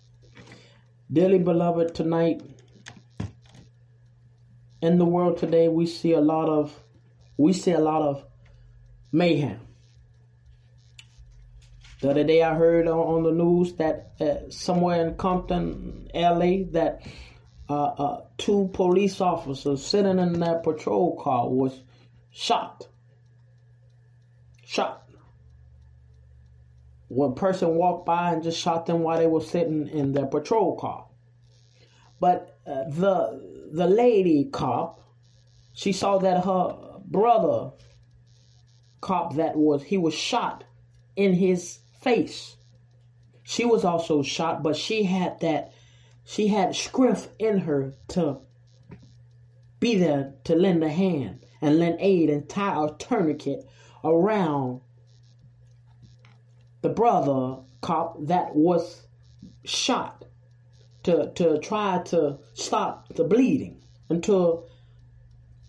[1.11, 2.41] Dearly beloved, tonight
[4.81, 6.82] in the world today, we see a lot of
[7.37, 8.25] we see a lot of
[9.11, 9.59] mayhem.
[12.01, 16.65] The other day, I heard on, on the news that uh, somewhere in Compton, LA,
[16.71, 17.01] that
[17.69, 21.79] uh, uh, two police officers sitting in their patrol car was
[22.29, 22.87] shot.
[24.65, 25.07] Shot.
[27.07, 30.75] One person walked by and just shot them while they were sitting in their patrol
[30.75, 31.05] car.
[32.19, 34.99] But uh, the the lady cop,
[35.73, 37.71] she saw that her brother
[38.99, 40.65] cop that was he was shot
[41.15, 42.57] in his face.
[43.43, 45.73] She was also shot, but she had that
[46.25, 48.39] she had strength in her to
[49.79, 53.65] be there to lend a hand and lend aid and tie a tourniquet
[54.03, 54.81] around
[56.81, 59.05] the brother cop that was
[59.65, 60.25] shot
[61.03, 64.67] to to try to stop the bleeding until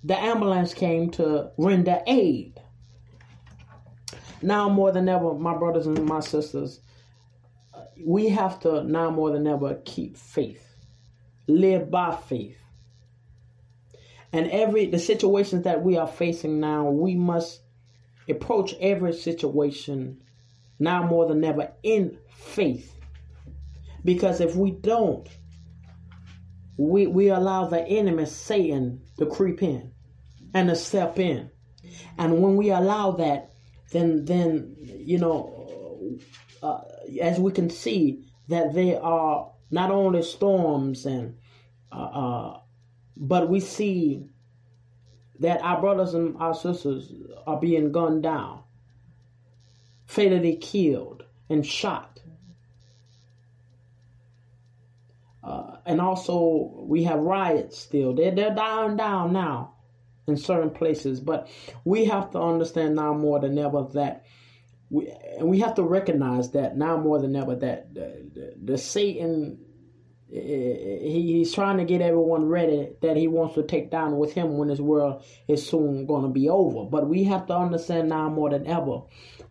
[0.05, 2.61] the ambulance came to render aid.
[4.43, 6.81] Now more than ever, my brothers and my sisters,
[8.05, 10.77] we have to now more than ever keep faith,
[11.47, 12.59] live by faith.
[14.31, 17.63] And every the situations that we are facing now, we must
[18.29, 20.23] approach every situation
[20.79, 22.95] now more than ever in faith.
[24.05, 25.27] Because if we don't,
[26.77, 29.94] we, we allow the enemy, Satan, to creep in
[30.55, 31.51] and to step in.
[32.17, 33.51] And when we allow that,
[33.91, 36.19] then, then you know,
[36.63, 36.81] uh,
[37.21, 41.37] as we can see, that there are not only storms and,
[41.93, 42.61] uh, uh,
[43.17, 44.27] but we see
[45.41, 47.13] that our brothers and our sisters
[47.47, 48.63] are being gunned down,
[50.07, 52.21] fatally killed, and shot.
[55.43, 58.15] Uh, and also, we have riots still.
[58.15, 59.74] They're, they're dying down now
[60.27, 61.21] in certain places.
[61.21, 61.49] But
[61.85, 64.25] we have to understand now more than ever that
[64.91, 68.79] we, and we have to recognize that now more than ever that the, the, the
[68.79, 69.59] Satan
[70.33, 74.19] eh, eh, he, he's trying to get everyone ready that he wants to take down
[74.19, 76.89] with him when this world is soon going to be over.
[76.89, 79.03] But we have to understand now more than ever,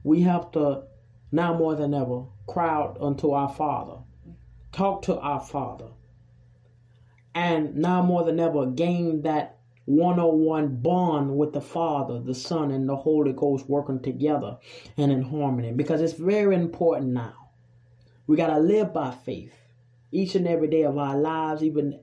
[0.04, 0.84] we have to
[1.32, 3.98] now more than ever cry out unto our Father,
[4.72, 5.88] talk to our Father,
[7.34, 12.88] and now more than ever gain that 101 bond with the Father, the Son, and
[12.88, 14.58] the Holy Ghost working together
[14.98, 15.72] and in harmony.
[15.72, 17.50] Because it's very important now.
[18.26, 19.54] We got to live by faith.
[20.12, 22.00] Each and every day of our lives, even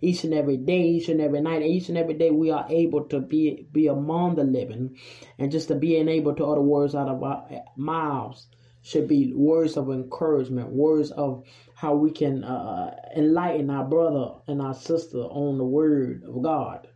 [0.00, 3.04] each and every day, each and every night, each and every day, we are able
[3.04, 4.96] to be be among the living,
[5.38, 7.46] and just to being able to utter words out of our
[7.76, 8.46] mouths
[8.82, 14.60] should be words of encouragement, words of how we can uh, enlighten our brother and
[14.62, 16.88] our sister on the word of God,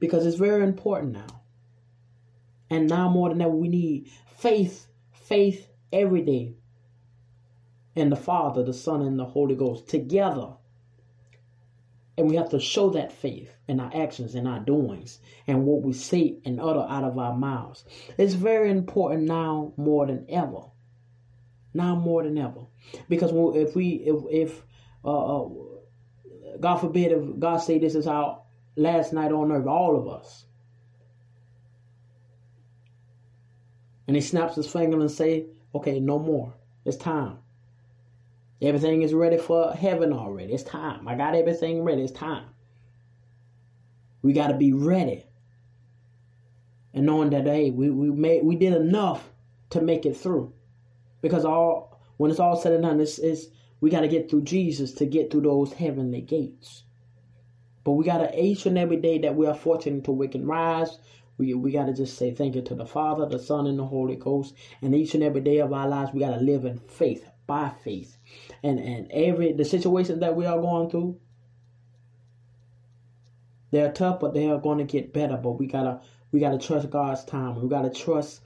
[0.00, 1.42] because it's very important now.
[2.70, 6.54] And now more than ever, we need faith, faith every day
[7.96, 10.54] and the Father, the Son, and the Holy Ghost together.
[12.16, 15.82] And we have to show that faith in our actions and our doings and what
[15.82, 17.84] we say and utter out of our mouths.
[18.16, 20.62] It's very important now more than ever.
[21.74, 22.62] Now more than ever,
[23.08, 24.62] because if we if if
[25.04, 25.48] uh, uh,
[26.60, 28.42] God forbid if God say this is our
[28.76, 30.46] last night on earth, all of us,
[34.06, 36.54] and He snaps His finger and say, "Okay, no more.
[36.84, 37.38] It's time."
[38.60, 40.52] Everything is ready for heaven already.
[40.52, 41.06] It's time.
[41.06, 42.02] I got everything ready.
[42.02, 42.46] It's time.
[44.22, 45.24] We got to be ready.
[46.92, 49.30] And knowing that hey, we, we made we did enough
[49.70, 50.52] to make it through.
[51.20, 53.46] Because all when it's all said and done, it's, it's
[53.80, 56.84] we got to get through Jesus to get through those heavenly gates.
[57.84, 60.46] But we got to each and every day that we are fortunate to wake and
[60.46, 60.98] rise.
[61.38, 63.86] We, we got to just say thank you to the Father, the Son, and the
[63.86, 64.54] Holy Ghost.
[64.82, 67.70] And each and every day of our lives, we got to live in faith, by
[67.82, 68.18] faith
[68.62, 71.18] and and every the situations that we are going through
[73.70, 76.00] they're tough but they are going to get better but we gotta
[76.30, 78.42] we gotta trust god's time we gotta trust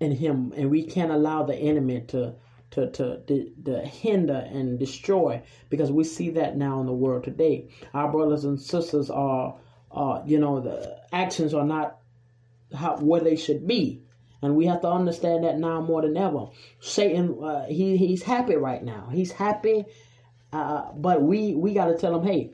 [0.00, 2.34] in him and we can't allow the enemy to
[2.70, 7.24] to, to, to, to hinder and destroy because we see that now in the world
[7.24, 9.56] today our brothers and sisters are
[9.90, 11.98] uh, you know the actions are not
[12.74, 14.02] how where they should be
[14.42, 16.46] and we have to understand that now more than ever.
[16.80, 19.08] Satan, uh, he he's happy right now.
[19.12, 19.84] He's happy,
[20.52, 22.52] uh, but we we got to tell him, hey,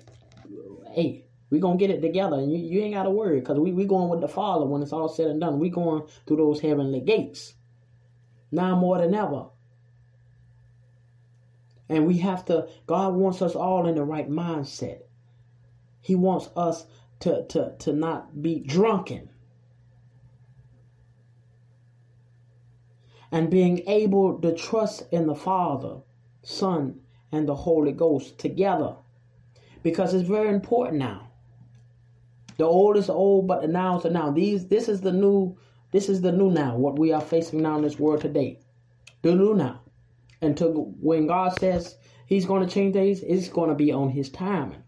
[0.92, 1.23] hey,
[1.54, 3.84] we gonna get it together, and you, you ain't got to worry, cause we we
[3.86, 5.60] going with the Father when it's all said and done.
[5.60, 7.54] We going through those heavenly gates
[8.50, 9.46] now more than ever.
[11.88, 12.66] And we have to.
[12.86, 15.02] God wants us all in the right mindset.
[16.00, 16.86] He wants us
[17.20, 19.30] to to to not be drunken.
[23.34, 25.96] and being able to trust in the Father,
[26.44, 27.00] Son,
[27.32, 28.94] and the Holy Ghost together.
[29.82, 31.23] Because it's very important now.
[32.56, 34.30] The old is old, but the now is the now.
[34.30, 35.56] These this is the new
[35.92, 38.58] this is the new now, what we are facing now in this world today.
[39.22, 39.80] The new now.
[40.40, 41.96] And to when God says
[42.26, 44.82] He's going to change things, it's going to be on His timing.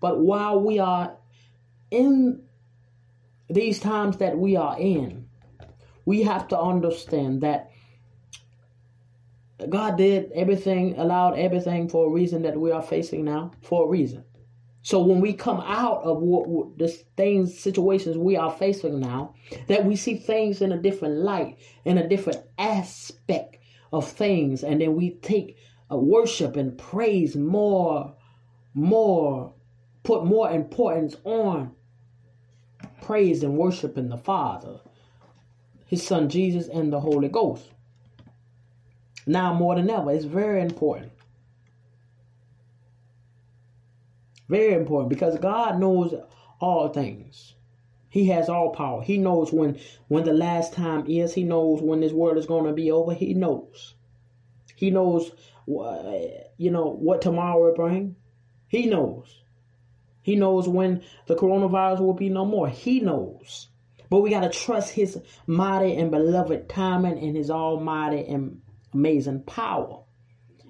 [0.00, 1.16] But while we are
[1.90, 2.42] in
[3.48, 5.28] these times that we are in,
[6.04, 7.70] we have to understand that
[9.68, 13.88] God did everything, allowed everything for a reason that we are facing now, for a
[13.88, 14.24] reason.
[14.84, 19.34] So when we come out of what, what the things, situations we are facing now,
[19.66, 23.56] that we see things in a different light, in a different aspect
[23.94, 25.56] of things, and then we take
[25.88, 28.14] a worship and praise more,
[28.74, 29.54] more,
[30.02, 31.72] put more importance on
[33.00, 34.80] praise and worship in the Father,
[35.86, 37.64] His Son Jesus, and the Holy Ghost
[39.26, 40.10] now more than ever.
[40.10, 41.10] It's very important.
[44.48, 46.14] Very important because God knows
[46.60, 47.54] all things.
[48.08, 49.02] He has all power.
[49.02, 49.78] He knows when
[50.08, 51.34] when the last time is.
[51.34, 53.12] He knows when this world is going to be over.
[53.12, 53.94] He knows.
[54.76, 55.32] He knows,
[55.68, 56.18] uh,
[56.56, 58.16] you know, what tomorrow will bring.
[58.68, 59.42] He knows.
[60.22, 62.68] He knows when the coronavirus will be no more.
[62.68, 63.68] He knows.
[64.10, 68.60] But we got to trust His mighty and beloved timing and His almighty and
[68.92, 70.02] amazing power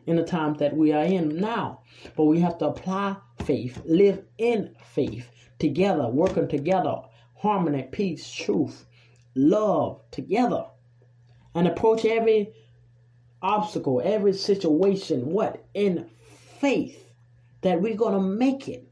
[0.06, 1.80] in the times that we are in now.
[2.16, 5.28] But we have to apply faith, live in faith
[5.58, 7.02] together, working together,
[7.36, 8.86] harmony, peace, truth,
[9.34, 10.66] love together,
[11.54, 12.52] and approach every
[13.42, 15.64] obstacle, every situation, what?
[15.74, 16.08] In
[16.58, 17.12] faith
[17.60, 18.88] that we're going to make it.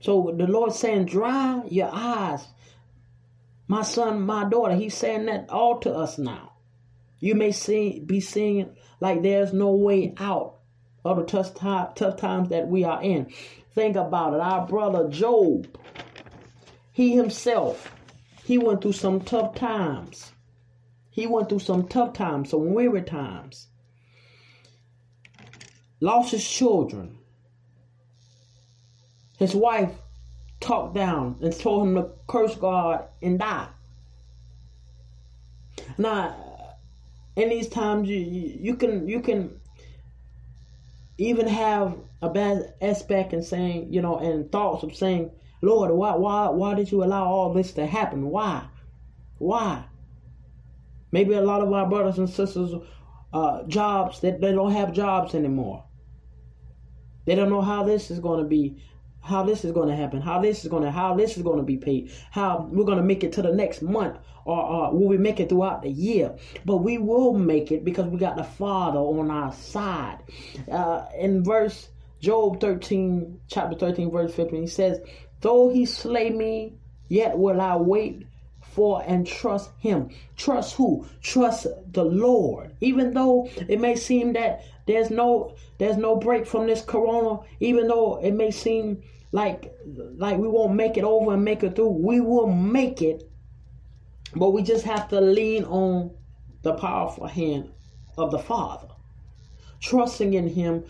[0.00, 2.46] So the Lord saying, dry your eyes.
[3.66, 6.52] My son, my daughter, he's saying that all to us now.
[7.20, 10.57] You may see, be seeing like there's no way out
[11.08, 13.32] of the tough, time, tough times that we are in.
[13.74, 14.40] Think about it.
[14.40, 15.66] Our brother Job,
[16.92, 17.94] he himself,
[18.44, 20.32] he went through some tough times.
[21.10, 23.68] He went through some tough times, some weary times.
[26.00, 27.18] Lost his children.
[29.38, 29.92] His wife
[30.60, 33.68] talked down and told him to curse God and die.
[35.96, 36.34] Now,
[37.36, 39.60] in these times you, you can you can
[41.18, 46.14] even have a bad aspect and saying you know and thoughts of saying lord why
[46.14, 48.30] why why did you allow all this to happen?
[48.30, 48.66] Why?
[49.38, 49.84] Why?
[51.10, 52.72] Maybe a lot of our brothers and sisters
[53.32, 55.84] uh, jobs that they, they don't have jobs anymore.
[57.24, 58.82] They don't know how this is going to be
[59.28, 61.58] how this is going to happen, how this is going to, how this is going
[61.58, 64.16] to be paid, how we're going to make it to the next month,
[64.46, 66.34] or, will we make it throughout the year?
[66.64, 70.20] But we will make it because we got the Father on our side.
[70.70, 75.00] Uh, in verse Job 13, chapter 13, verse 15, he says,
[75.42, 76.72] Though he slay me,
[77.08, 78.26] yet will I wait
[78.60, 80.08] for and trust him.
[80.36, 81.06] Trust who?
[81.20, 82.74] Trust the Lord.
[82.80, 87.88] Even though it may seem that there's no there's no break from this corona, even
[87.88, 89.02] though it may seem
[89.32, 89.74] like
[90.16, 93.30] like we won't make it over and make it through, we will make it.
[94.34, 96.10] But we just have to lean on
[96.62, 97.70] the powerful hand
[98.16, 98.88] of the Father.
[99.80, 100.84] Trusting in him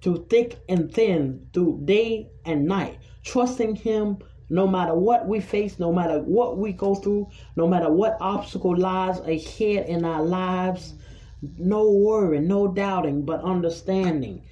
[0.00, 2.98] through thick and thin, through day and night.
[3.24, 4.18] Trusting him
[4.50, 8.76] no matter what we face, no matter what we go through, no matter what obstacle
[8.76, 10.94] lies ahead in our lives,
[11.58, 14.42] no worry, no doubting, but understanding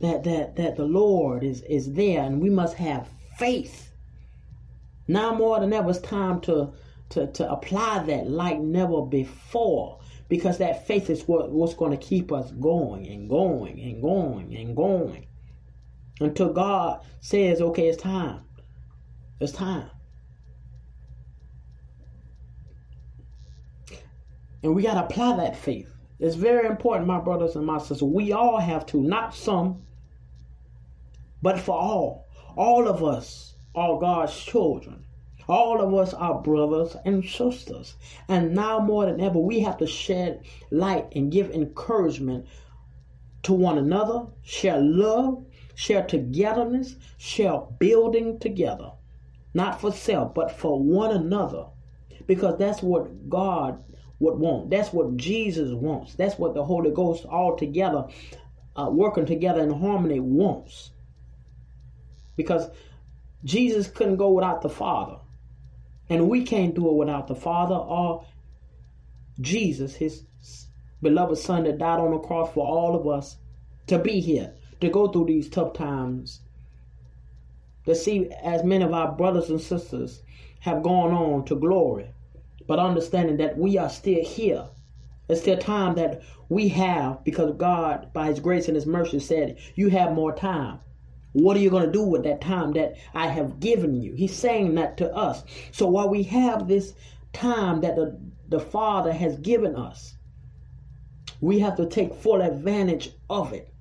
[0.00, 3.92] that that that the Lord is is there, and we must have faith.
[5.06, 6.72] Now more than ever, it's time to
[7.10, 12.06] to to apply that like never before, because that faith is what what's going to
[12.06, 15.26] keep us going and going and going and going
[16.20, 18.40] until God says, "Okay, it's time."
[19.40, 19.88] It's time.
[24.62, 25.88] And we got to apply that faith.
[26.18, 28.02] It's very important, my brothers and my sisters.
[28.02, 29.82] We all have to, not some,
[31.42, 32.26] but for all.
[32.56, 35.04] All of us are God's children.
[35.48, 37.94] All of us are brothers and sisters.
[38.28, 42.46] And now more than ever, we have to shed light and give encouragement
[43.44, 48.90] to one another, share love, share togetherness, share building together
[49.54, 51.64] not for self, but for one another.
[52.26, 53.82] Because that's what God
[54.20, 54.70] would want.
[54.70, 56.14] That's what Jesus wants.
[56.14, 58.04] That's what the Holy Ghost all together,
[58.76, 60.90] uh, working together in harmony, wants.
[62.38, 62.70] Because
[63.44, 65.18] Jesus couldn't go without the Father.
[66.08, 68.24] And we can't do it without the Father or
[69.38, 70.24] Jesus, his
[71.02, 73.36] beloved Son that died on the cross for all of us
[73.88, 76.40] to be here, to go through these tough times
[77.88, 80.22] to see as many of our brothers and sisters
[80.60, 82.10] have gone on to glory,
[82.66, 84.66] but understanding that we are still here.
[85.28, 89.58] It's still time that we have because God, by His grace and His mercy, said,
[89.74, 90.80] You have more time.
[91.32, 94.14] What are you going to do with that time that I have given you?
[94.14, 95.44] He's saying that to us.
[95.72, 96.94] So while we have this
[97.32, 98.18] time that the,
[98.48, 100.16] the Father has given us,
[101.40, 103.72] we have to take full advantage of it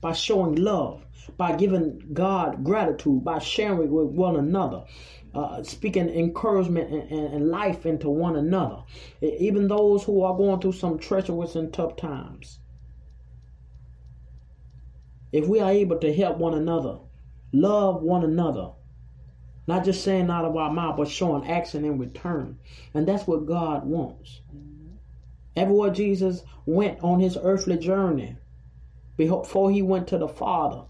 [0.00, 1.04] by showing love,
[1.36, 4.84] by giving God gratitude, by sharing with one another,
[5.34, 8.82] uh, speaking encouragement and, and, and, life into one another,
[9.22, 12.58] even those who are going through some treacherous and tough times.
[15.32, 16.98] If we are able to help one another,
[17.52, 18.70] love one another,
[19.66, 22.58] not just saying out of our mouth, but showing action in return.
[22.94, 24.42] And that's what God wants.
[24.54, 24.94] Mm-hmm.
[25.56, 28.36] Everywhere Jesus went on his earthly journey,
[29.16, 30.84] before he went to the Father,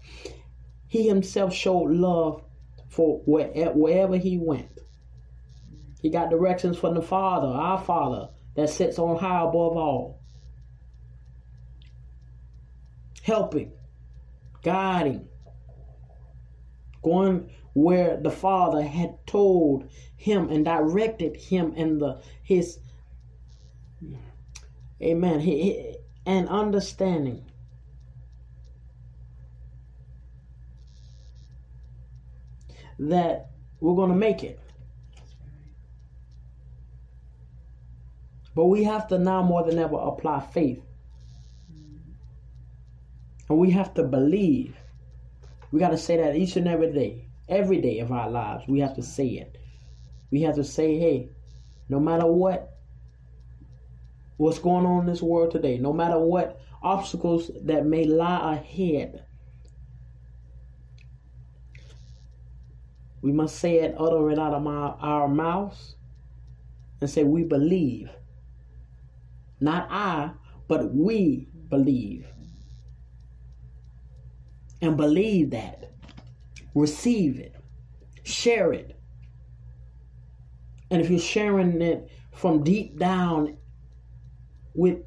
[0.87, 2.43] he himself showed love
[2.89, 4.69] for wherever he went.
[6.01, 10.21] He got directions from the Father, our Father, that sits on high above all.
[13.23, 13.71] Helping,
[14.63, 15.27] guiding,
[17.03, 22.79] going where the Father had told him and directed him in the his
[25.01, 25.41] Amen.
[25.41, 27.43] He, and understanding
[32.99, 33.49] that
[33.81, 34.59] we're going to make it.
[38.55, 40.81] But we have to now more than ever apply faith.
[43.49, 44.75] And we have to believe.
[45.71, 47.27] We got to say that each and every day.
[47.49, 49.57] Every day of our lives, we have to say it.
[50.31, 51.29] We have to say, hey,
[51.89, 52.77] no matter what,
[54.37, 59.25] what's going on in this world today, no matter what obstacles that may lie ahead,
[63.23, 65.95] We must say it, utter it out of my, our mouths,
[66.99, 68.09] and say, We believe.
[69.61, 70.31] Not I,
[70.67, 72.27] but we believe.
[74.83, 75.93] And believe that.
[76.75, 77.55] Receive it.
[78.23, 78.99] Share it.
[80.91, 83.57] And if you're sharing it from deep down
[84.73, 84.97] with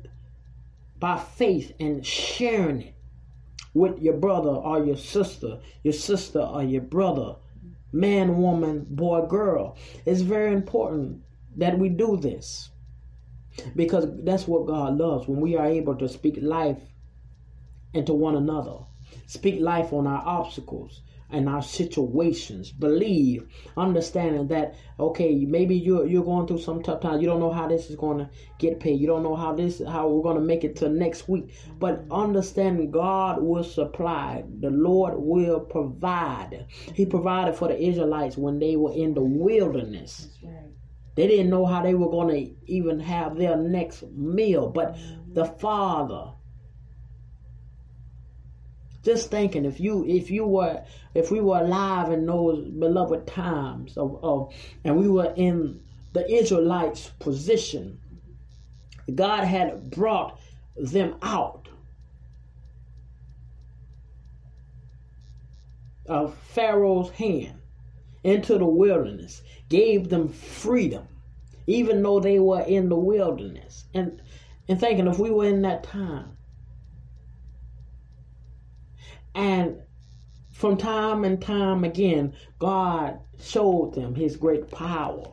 [0.98, 2.94] by faith and sharing it
[3.74, 7.36] with your brother or your sister, your sister or your brother,
[7.92, 9.76] man, woman, boy, girl.
[10.06, 11.22] It's very important
[11.58, 12.70] that we do this
[13.74, 16.80] because that's what God loves when we are able to speak life
[17.92, 18.78] into one another,
[19.26, 22.70] Speak life on our obstacles and our situations.
[22.70, 27.20] Believe, understanding that okay, maybe you're you're going through some tough times.
[27.20, 29.00] You don't know how this is going to get paid.
[29.00, 31.52] You don't know how this how we're going to make it to next week.
[31.78, 34.44] But understanding God will supply.
[34.60, 36.66] The Lord will provide.
[36.94, 40.28] He provided for the Israelites when they were in the wilderness.
[41.16, 44.98] They didn't know how they were going to even have their next meal, but
[45.32, 46.35] the Father
[49.06, 50.82] just thinking if you if you were
[51.14, 54.52] if we were alive in those beloved times of, of
[54.82, 55.80] and we were in
[56.12, 58.00] the Israelites position,
[59.14, 60.40] God had brought
[60.76, 61.68] them out
[66.06, 67.60] of Pharaoh's hand
[68.24, 71.06] into the wilderness, gave them freedom,
[71.68, 73.84] even though they were in the wilderness.
[73.94, 74.20] And
[74.68, 76.35] and thinking if we were in that time,
[79.36, 79.82] and
[80.50, 85.24] from time and time again, God showed them His great power,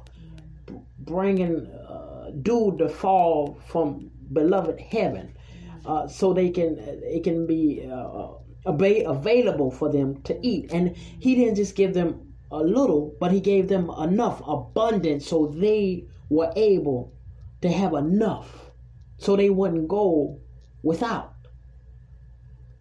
[0.99, 5.37] bringing uh, dew to fall from beloved heaven,
[5.85, 8.27] uh, so they can it can be uh,
[8.65, 10.73] available for them to eat.
[10.73, 15.47] And He didn't just give them a little, but He gave them enough, abundance, so
[15.47, 17.13] they were able
[17.61, 18.71] to have enough,
[19.17, 20.41] so they wouldn't go
[20.81, 21.33] without.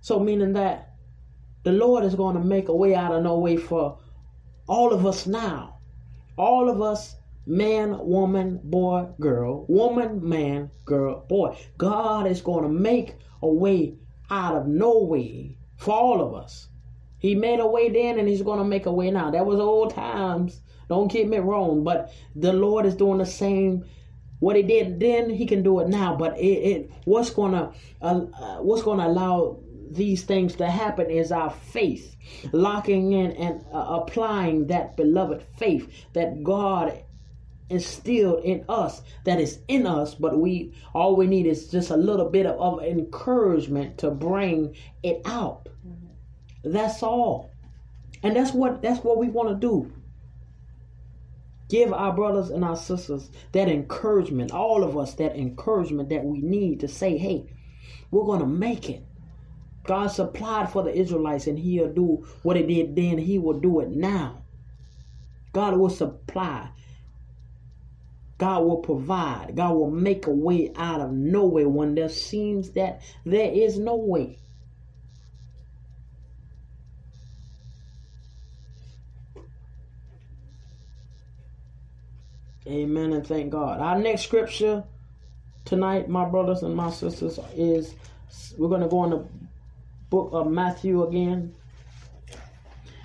[0.00, 0.91] So meaning that
[1.64, 3.98] the Lord is going to make a way out of no way for
[4.68, 5.78] all of us now.
[6.36, 11.56] All of us, man, woman, boy, girl, woman, man, girl, boy.
[11.78, 13.94] God is going to make a way
[14.30, 16.68] out of no way for all of us.
[17.18, 19.30] He made a way then and he's going to make a way now.
[19.30, 20.60] That was old times.
[20.88, 23.84] Don't get me wrong, but the Lord is doing the same
[24.42, 28.22] what he did then he can do it now but it, it what's gonna uh,
[28.36, 29.56] uh, what's gonna allow
[29.94, 32.16] these things to happen is our faith,
[32.52, 37.02] locking in and uh, applying that beloved faith that God
[37.68, 41.96] instilled in us that is in us but we all we need is just a
[41.96, 45.68] little bit of, of encouragement to bring it out.
[45.86, 46.72] Mm-hmm.
[46.72, 47.50] that's all.
[48.22, 49.92] And that's what that's what we want to do.
[51.68, 56.40] Give our brothers and our sisters that encouragement all of us that encouragement that we
[56.40, 57.46] need to say hey
[58.10, 59.02] we're going to make it
[59.84, 63.80] God supplied for the Israelites and he'll do what he did then, he will do
[63.80, 64.42] it now.
[65.52, 66.68] God will supply.
[68.38, 69.54] God will provide.
[69.54, 73.78] God will make a way out of no way when there seems that there is
[73.78, 74.38] no way.
[82.66, 83.80] Amen and thank God.
[83.80, 84.84] Our next scripture
[85.64, 87.94] tonight, my brothers and my sisters, is
[88.56, 89.26] we're going to go into
[90.12, 91.54] book of Matthew again.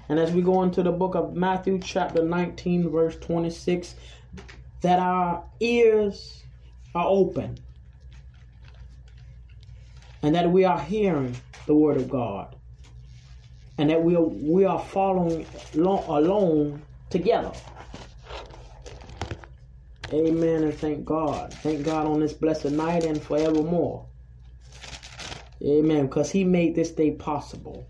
[0.09, 3.95] And as we go into the book of Matthew, chapter 19, verse 26,
[4.81, 6.43] that our ears
[6.93, 7.57] are open
[10.21, 11.33] and that we are hearing
[11.65, 12.57] the word of God
[13.77, 17.53] and that we are, we are following along together.
[20.11, 21.53] Amen and thank God.
[21.53, 24.05] Thank God on this blessed night and forevermore.
[25.63, 26.07] Amen.
[26.07, 27.87] Because He made this day possible.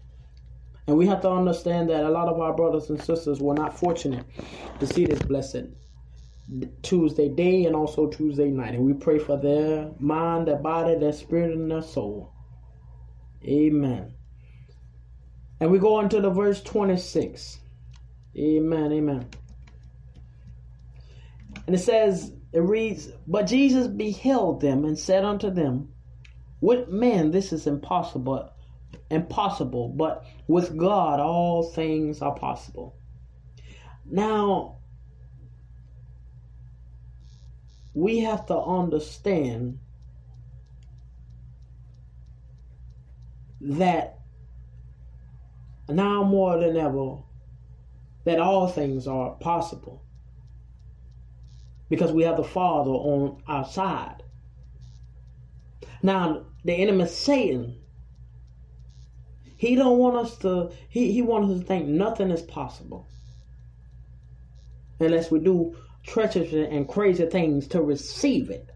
[0.87, 3.77] And we have to understand that a lot of our brothers and sisters were not
[3.77, 4.25] fortunate
[4.79, 5.65] to see this blessed
[6.81, 8.73] Tuesday day and also Tuesday night.
[8.73, 12.31] And we pray for their mind, their body, their spirit, and their soul.
[13.43, 14.13] Amen.
[15.59, 17.59] And we go on to the verse 26.
[18.37, 18.93] Amen.
[18.93, 19.27] Amen.
[21.65, 25.89] And it says, it reads, But Jesus beheld them and said unto them,
[26.61, 28.49] with man, this is impossible,
[29.09, 32.95] impossible, but with God, all things are possible.
[34.05, 34.77] Now,
[37.93, 39.79] we have to understand
[43.59, 44.19] that
[45.89, 47.17] now more than ever,
[48.25, 50.03] that all things are possible
[51.89, 54.16] because we have the Father on our side.
[56.01, 57.79] Now, the enemy Satan,
[59.57, 63.07] he don't want us to, he, he wants us to think nothing is possible.
[64.99, 68.69] Unless we do treacherous and crazy things to receive it.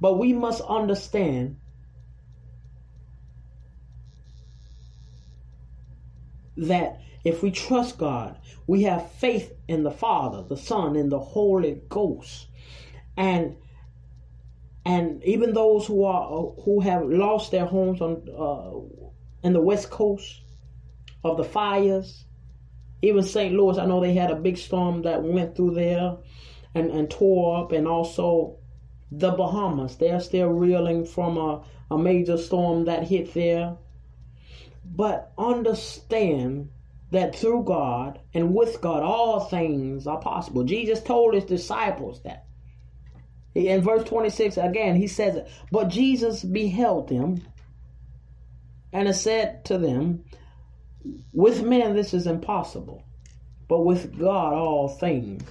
[0.00, 1.56] But we must understand
[6.56, 11.18] that if we trust God, we have faith in the Father, the Son, and the
[11.18, 12.46] Holy Ghost.
[13.16, 13.56] And
[14.84, 19.90] and even those who are who have lost their homes on uh, in the west
[19.90, 20.42] coast
[21.24, 22.24] of the fires.
[23.00, 23.54] Even St.
[23.54, 26.16] Louis, I know they had a big storm that went through there
[26.74, 28.56] and, and tore up, and also
[29.12, 29.96] the Bahamas.
[29.96, 33.76] They're still reeling from a, a major storm that hit there.
[34.84, 36.70] But understand
[37.10, 40.64] that through God and with God, all things are possible.
[40.64, 42.47] Jesus told his disciples that.
[43.54, 47.42] In verse 26, again, he says, But Jesus beheld them
[48.92, 50.24] and said to them,
[51.32, 53.04] With men this is impossible,
[53.68, 55.42] but with God all things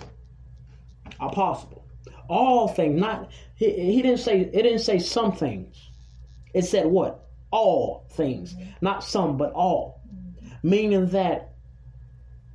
[1.20, 1.84] are possible.
[2.30, 5.90] All things, not he, he didn't say it didn't say some things.
[6.54, 7.28] It said what?
[7.52, 8.56] All things.
[8.82, 10.02] Not some, but all.
[10.64, 11.54] Meaning that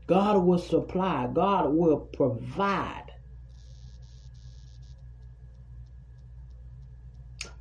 [0.07, 3.12] God will supply, God will provide.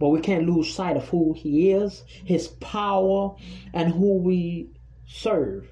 [0.01, 3.35] But we can't lose sight of who He is, His power,
[3.71, 4.71] and who we
[5.05, 5.71] serve.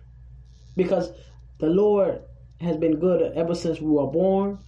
[0.75, 1.09] Because
[1.57, 2.21] the Lord
[2.61, 4.59] has been good ever since we were born,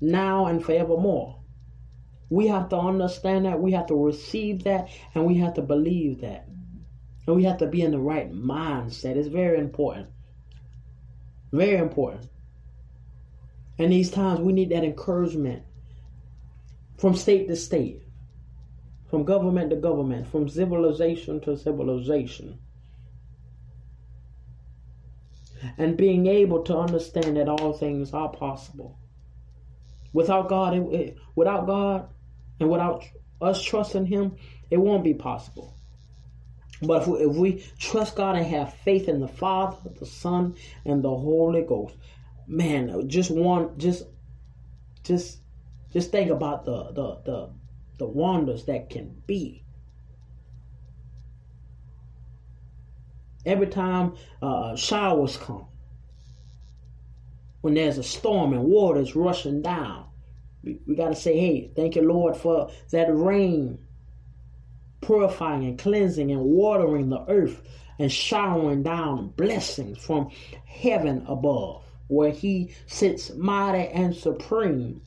[0.00, 1.38] now and forevermore.
[2.28, 6.22] We have to understand that, we have to receive that, and we have to believe
[6.22, 6.48] that.
[7.28, 9.14] And we have to be in the right mindset.
[9.14, 10.08] It's very important.
[11.52, 12.28] Very important.
[13.78, 15.62] And these times we need that encouragement
[16.98, 18.02] from state to state,
[19.08, 22.58] from government to government, from civilization to civilization.
[25.78, 28.98] And being able to understand that all things are possible.
[30.12, 32.08] Without God, it, it, without God,
[32.60, 33.04] and without
[33.40, 34.36] us trusting Him,
[34.70, 35.76] it won't be possible.
[36.82, 40.56] But if we, if we trust God and have faith in the Father, the Son,
[40.84, 41.96] and the Holy Ghost,
[42.46, 44.04] man, just one, just,
[45.04, 45.38] just,
[45.92, 47.50] just think about the the the,
[47.98, 49.62] the wonders that can be.
[53.44, 55.66] Every time uh, showers come,
[57.60, 60.06] when there's a storm and water is rushing down,
[60.62, 63.78] we, we got to say, hey, thank you, Lord, for that rain
[65.00, 67.62] purifying and cleansing and watering the earth
[67.98, 70.30] and showering down blessings from
[70.64, 75.02] heaven above, where He sits mighty and supreme.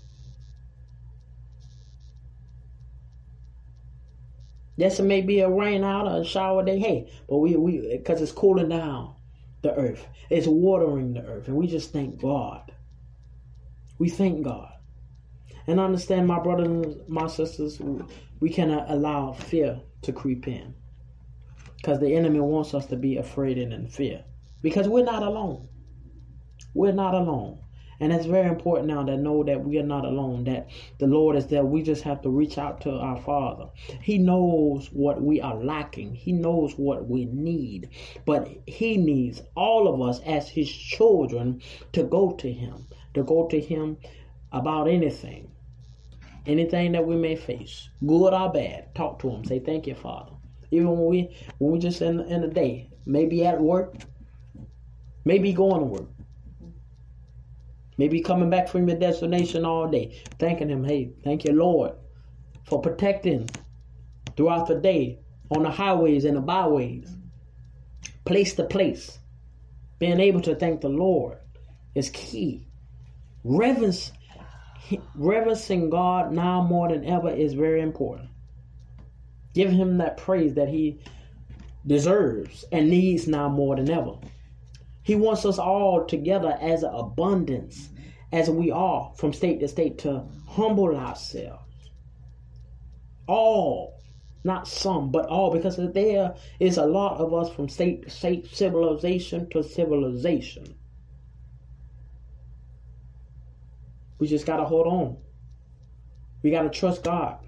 [4.79, 7.97] Yes, it may be a rain out or a shower day, hey, but we we
[7.97, 9.13] because it's cooling down
[9.61, 12.71] the earth, it's watering the earth, and we just thank God.
[13.97, 14.71] We thank God.
[15.67, 17.81] And I understand, my brothers and my sisters,
[18.39, 20.73] we cannot allow fear to creep in.
[21.75, 24.23] Because the enemy wants us to be afraid and in fear.
[24.61, 25.67] Because we're not alone.
[26.73, 27.59] We're not alone.
[27.99, 30.69] And it's very important now to know that we are not alone, that
[30.99, 31.65] the Lord is there.
[31.65, 33.69] We just have to reach out to our Father.
[34.01, 37.89] He knows what we are lacking, He knows what we need.
[38.25, 41.61] But He needs all of us as His children
[41.93, 43.97] to go to Him, to go to Him
[44.51, 45.51] about anything
[46.49, 49.45] anything that we may face, good or bad, talk to him.
[49.45, 50.31] Say thank you, Father.
[50.71, 53.95] Even when we when we just in in the day, maybe at work,
[55.25, 56.09] maybe going to work,
[57.99, 60.85] maybe coming back from your destination all day, thanking him.
[60.85, 61.91] Hey, thank you, Lord,
[62.63, 63.49] for protecting
[64.37, 65.19] throughout the day
[65.51, 67.13] on the highways and the byways,
[68.23, 69.19] place to place.
[69.99, 71.39] Being able to thank the Lord
[71.93, 72.69] is key.
[73.43, 74.13] Reverence
[75.13, 78.29] reverencing God now more than ever is very important.
[79.53, 81.01] Give him that praise that he
[81.85, 84.13] deserves and needs now more than ever.
[85.03, 87.89] He wants us all together as an abundance,
[88.31, 91.63] as we are from state to state, to humble ourselves.
[93.27, 94.01] All,
[94.43, 98.47] not some, but all, because there is a lot of us from state to state,
[98.47, 100.75] civilization to civilization.
[104.19, 105.17] We just got to hold on.
[106.43, 107.39] We got to trust God.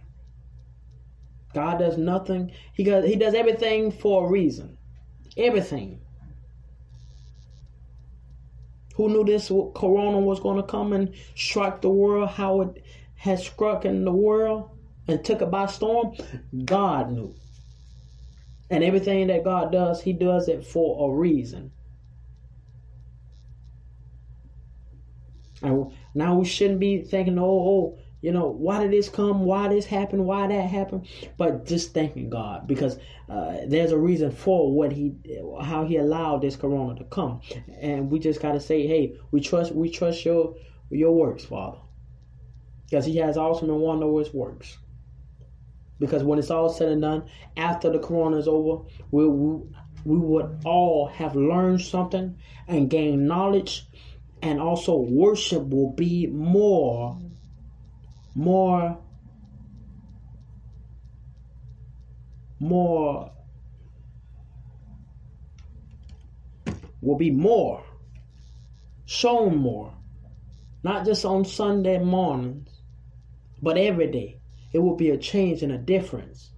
[1.53, 2.51] God does nothing.
[2.73, 4.77] He does, he does everything for a reason.
[5.37, 6.00] Everything.
[8.95, 12.83] Who knew this corona was going to come and strike the world how it
[13.15, 14.69] has struck in the world
[15.07, 16.15] and took it by storm?
[16.65, 17.33] God knew.
[18.69, 21.71] And everything that God does, He does it for a reason.
[25.61, 29.45] And now we shouldn't be thinking, oh, oh, you know, why did this come?
[29.45, 30.25] Why this happened?
[30.25, 31.07] Why that happened?
[31.37, 32.97] But just thanking God because
[33.29, 35.15] uh, there's a reason for what he,
[35.61, 37.41] how he allowed this corona to come,
[37.79, 40.55] and we just gotta say, hey, we trust, we trust your
[40.91, 41.79] your works, Father,
[42.89, 44.77] because He has awesome and wondrous works.
[45.99, 47.23] Because when it's all said and done,
[47.55, 49.61] after the corona is over, we, we,
[50.03, 53.85] we would all have learned something and gained knowledge,
[54.41, 57.19] and also worship will be more,
[58.35, 58.97] more,
[62.59, 63.31] more,
[67.01, 67.83] will be more,
[69.05, 69.93] shown more,
[70.83, 72.69] not just on Sunday mornings,
[73.61, 74.37] but every day.
[74.73, 76.51] It will be a change and a difference.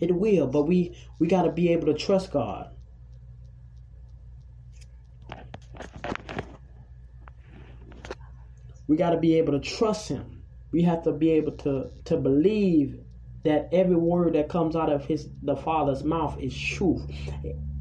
[0.00, 2.70] It will, but we we got to be able to trust God.
[8.86, 10.35] We got to be able to trust him.
[10.72, 13.00] We have to be able to to believe
[13.44, 17.02] that every word that comes out of his the Father's mouth is truth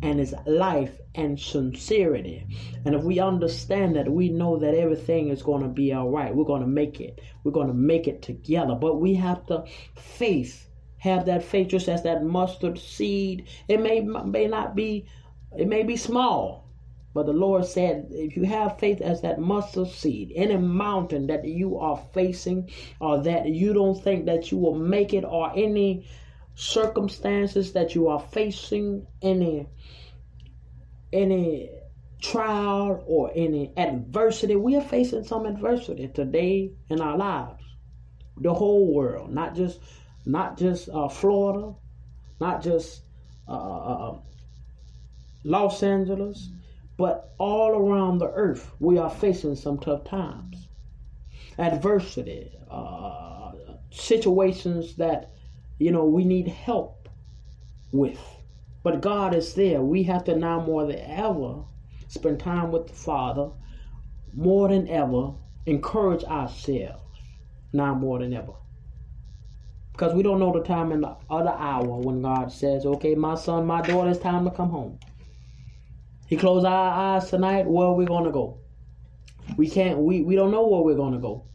[0.02, 2.46] and is life and sincerity.
[2.86, 6.36] And if we understand that, we know that everything is going to be all right.
[6.36, 7.20] We're going to make it.
[7.44, 8.76] We're going to make it together.
[8.76, 9.64] But we have to
[9.96, 13.48] faith, have that faith just as that mustard seed.
[13.68, 15.08] It may may not be,
[15.58, 16.65] it may be small.
[17.16, 21.46] But the Lord said, if you have faith as that mustard seed, any mountain that
[21.46, 26.06] you are facing or that you don't think that you will make it or any
[26.56, 29.66] circumstances that you are facing, any
[31.14, 31.70] any
[32.22, 34.58] trial or any adversity.
[34.58, 37.64] We are facing some adversity today in our lives.
[38.36, 39.80] The whole world, not just
[40.26, 41.76] not just uh, Florida,
[42.42, 43.04] not just
[43.48, 44.20] uh, uh, uh,
[45.46, 46.50] Los Angeles,
[46.98, 50.68] but all around the earth, we are facing some tough times,
[51.58, 53.52] adversity, uh,
[53.92, 55.32] situations that
[55.78, 57.10] you know we need help
[57.92, 58.20] with.
[58.84, 59.82] But God is there.
[59.82, 61.64] We have to now more than ever
[62.08, 63.50] spend time with the Father,
[64.34, 65.34] more than ever
[65.66, 67.02] encourage ourselves,
[67.74, 68.54] now more than ever.
[69.92, 73.36] Because we don't know the time in the other hour when God says, okay, my
[73.36, 75.00] son, my daughter, it's time to come home.
[76.28, 78.58] He closed our eyes tonight, where we to go?
[79.58, 81.46] We can't, we, we don't know where we're to go.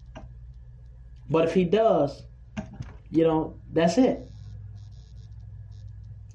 [1.28, 2.22] But if he does,
[3.10, 4.30] you know, that's it.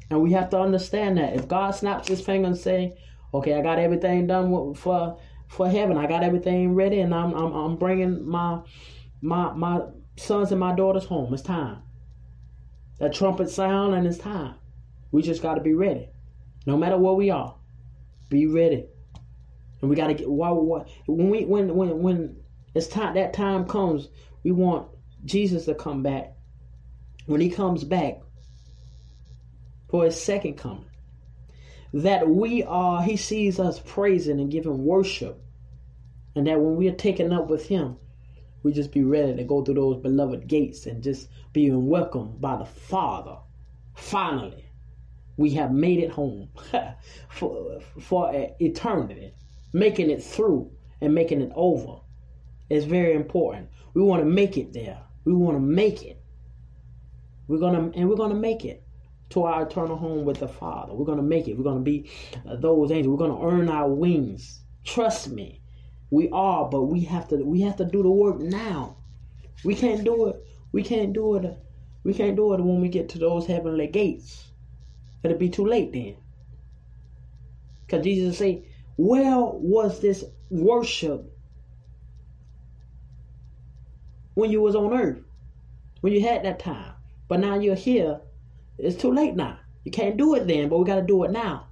[0.09, 2.95] And we have to understand that if God snaps his finger and say,
[3.33, 5.17] "Okay, I got everything done for
[5.47, 5.97] for heaven.
[5.97, 8.61] I got everything ready, and I'm I'm, I'm bringing my
[9.21, 9.81] my my
[10.15, 11.33] sons and my daughters home.
[11.33, 11.79] It's time."
[12.99, 14.55] That trumpet sound, and it's time.
[15.11, 16.07] We just got to be ready,
[16.65, 17.54] no matter where we are.
[18.29, 18.85] Be ready,
[19.81, 22.37] and we got to get why, why when we when when when
[22.73, 24.07] it's time that time comes,
[24.43, 24.89] we want
[25.23, 26.33] Jesus to come back.
[27.27, 28.19] When he comes back,
[29.95, 30.89] for his second coming.
[31.93, 35.41] That we are, he sees us praising and giving worship.
[36.35, 37.95] And that when we are taken up with him,
[38.61, 42.57] we just be ready to go through those beloved gates and just being welcomed by
[42.57, 43.37] the Father.
[43.93, 44.64] Finally,
[45.37, 46.49] we have made it home
[47.29, 49.33] for, for eternity,
[49.73, 50.71] making it through
[51.01, 51.99] and making it over.
[52.69, 53.69] It's very important.
[53.93, 54.99] We want to make it there.
[55.23, 56.21] We want to make it.
[57.47, 58.83] We're gonna and we're gonna make it
[59.29, 60.93] to our eternal home with the Father.
[60.93, 61.57] We're to make it.
[61.57, 62.09] We're to be
[62.45, 63.19] those angels.
[63.19, 64.61] We're to earn our wings.
[64.83, 65.61] Trust me.
[66.11, 68.97] We are, but we have to we have to do the work now.
[69.63, 70.43] We can't do it.
[70.71, 71.57] We can't do it.
[72.03, 74.51] We can't do it when we get to those heavenly gates.
[75.23, 76.17] It'll be too late then.
[77.85, 78.65] Because Jesus say,
[78.97, 81.31] where was this worship
[84.33, 85.19] when you was on earth?
[86.01, 86.93] When you had that time.
[87.27, 88.21] But now you're here
[88.77, 89.59] it's too late now.
[89.83, 91.67] You can't do it then, but we got to do it now.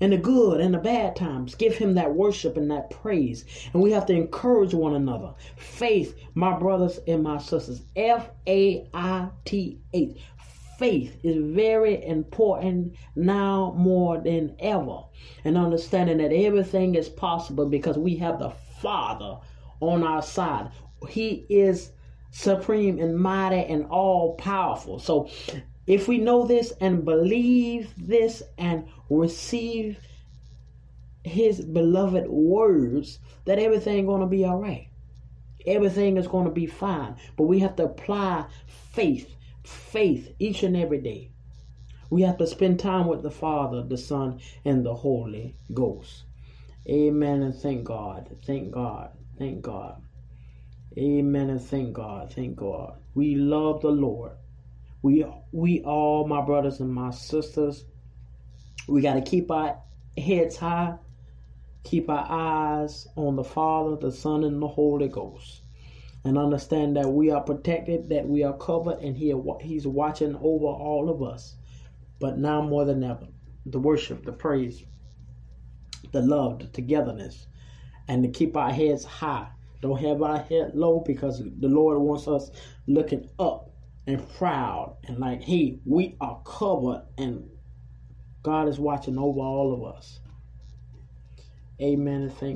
[0.00, 3.44] In the good and the bad times, give him that worship and that praise.
[3.72, 5.34] And we have to encourage one another.
[5.56, 7.82] Faith, my brothers and my sisters.
[7.94, 10.18] F A I T H.
[10.78, 15.00] Faith is very important now more than ever.
[15.44, 18.50] And understanding that everything is possible because we have the
[18.80, 19.38] Father
[19.80, 20.70] on our side.
[21.08, 21.92] He is
[22.30, 24.98] supreme and mighty and all powerful.
[24.98, 25.30] So
[25.86, 29.98] if we know this and believe this and receive
[31.24, 34.88] his beloved words, that everything going to be all right.
[35.66, 37.16] Everything is going to be fine.
[37.36, 38.46] But we have to apply
[38.92, 39.34] faith,
[39.66, 41.32] faith each and every day.
[42.10, 46.24] We have to spend time with the Father, the Son, and the Holy Ghost.
[46.88, 48.36] Amen and thank God.
[48.46, 49.10] Thank God.
[49.38, 50.00] Thank God.
[50.96, 52.32] Amen and thank God.
[52.32, 52.98] Thank God.
[53.14, 54.32] We love the Lord.
[55.02, 57.84] We we all, my brothers and my sisters,
[58.88, 59.78] we got to keep our
[60.16, 60.94] heads high,
[61.82, 65.62] keep our eyes on the Father, the Son, and the Holy Ghost.
[66.26, 70.66] And understand that we are protected, that we are covered, and he, He's watching over
[70.66, 71.54] all of us.
[72.18, 73.28] But now more than ever,
[73.64, 74.82] the worship, the praise,
[76.10, 77.46] the love, the togetherness,
[78.08, 79.46] and to keep our heads high.
[79.80, 82.50] Don't have our head low because the Lord wants us
[82.88, 83.70] looking up
[84.08, 87.48] and proud and like, hey, we are covered and
[88.42, 90.18] God is watching over all of us.
[91.80, 92.54] Amen and thank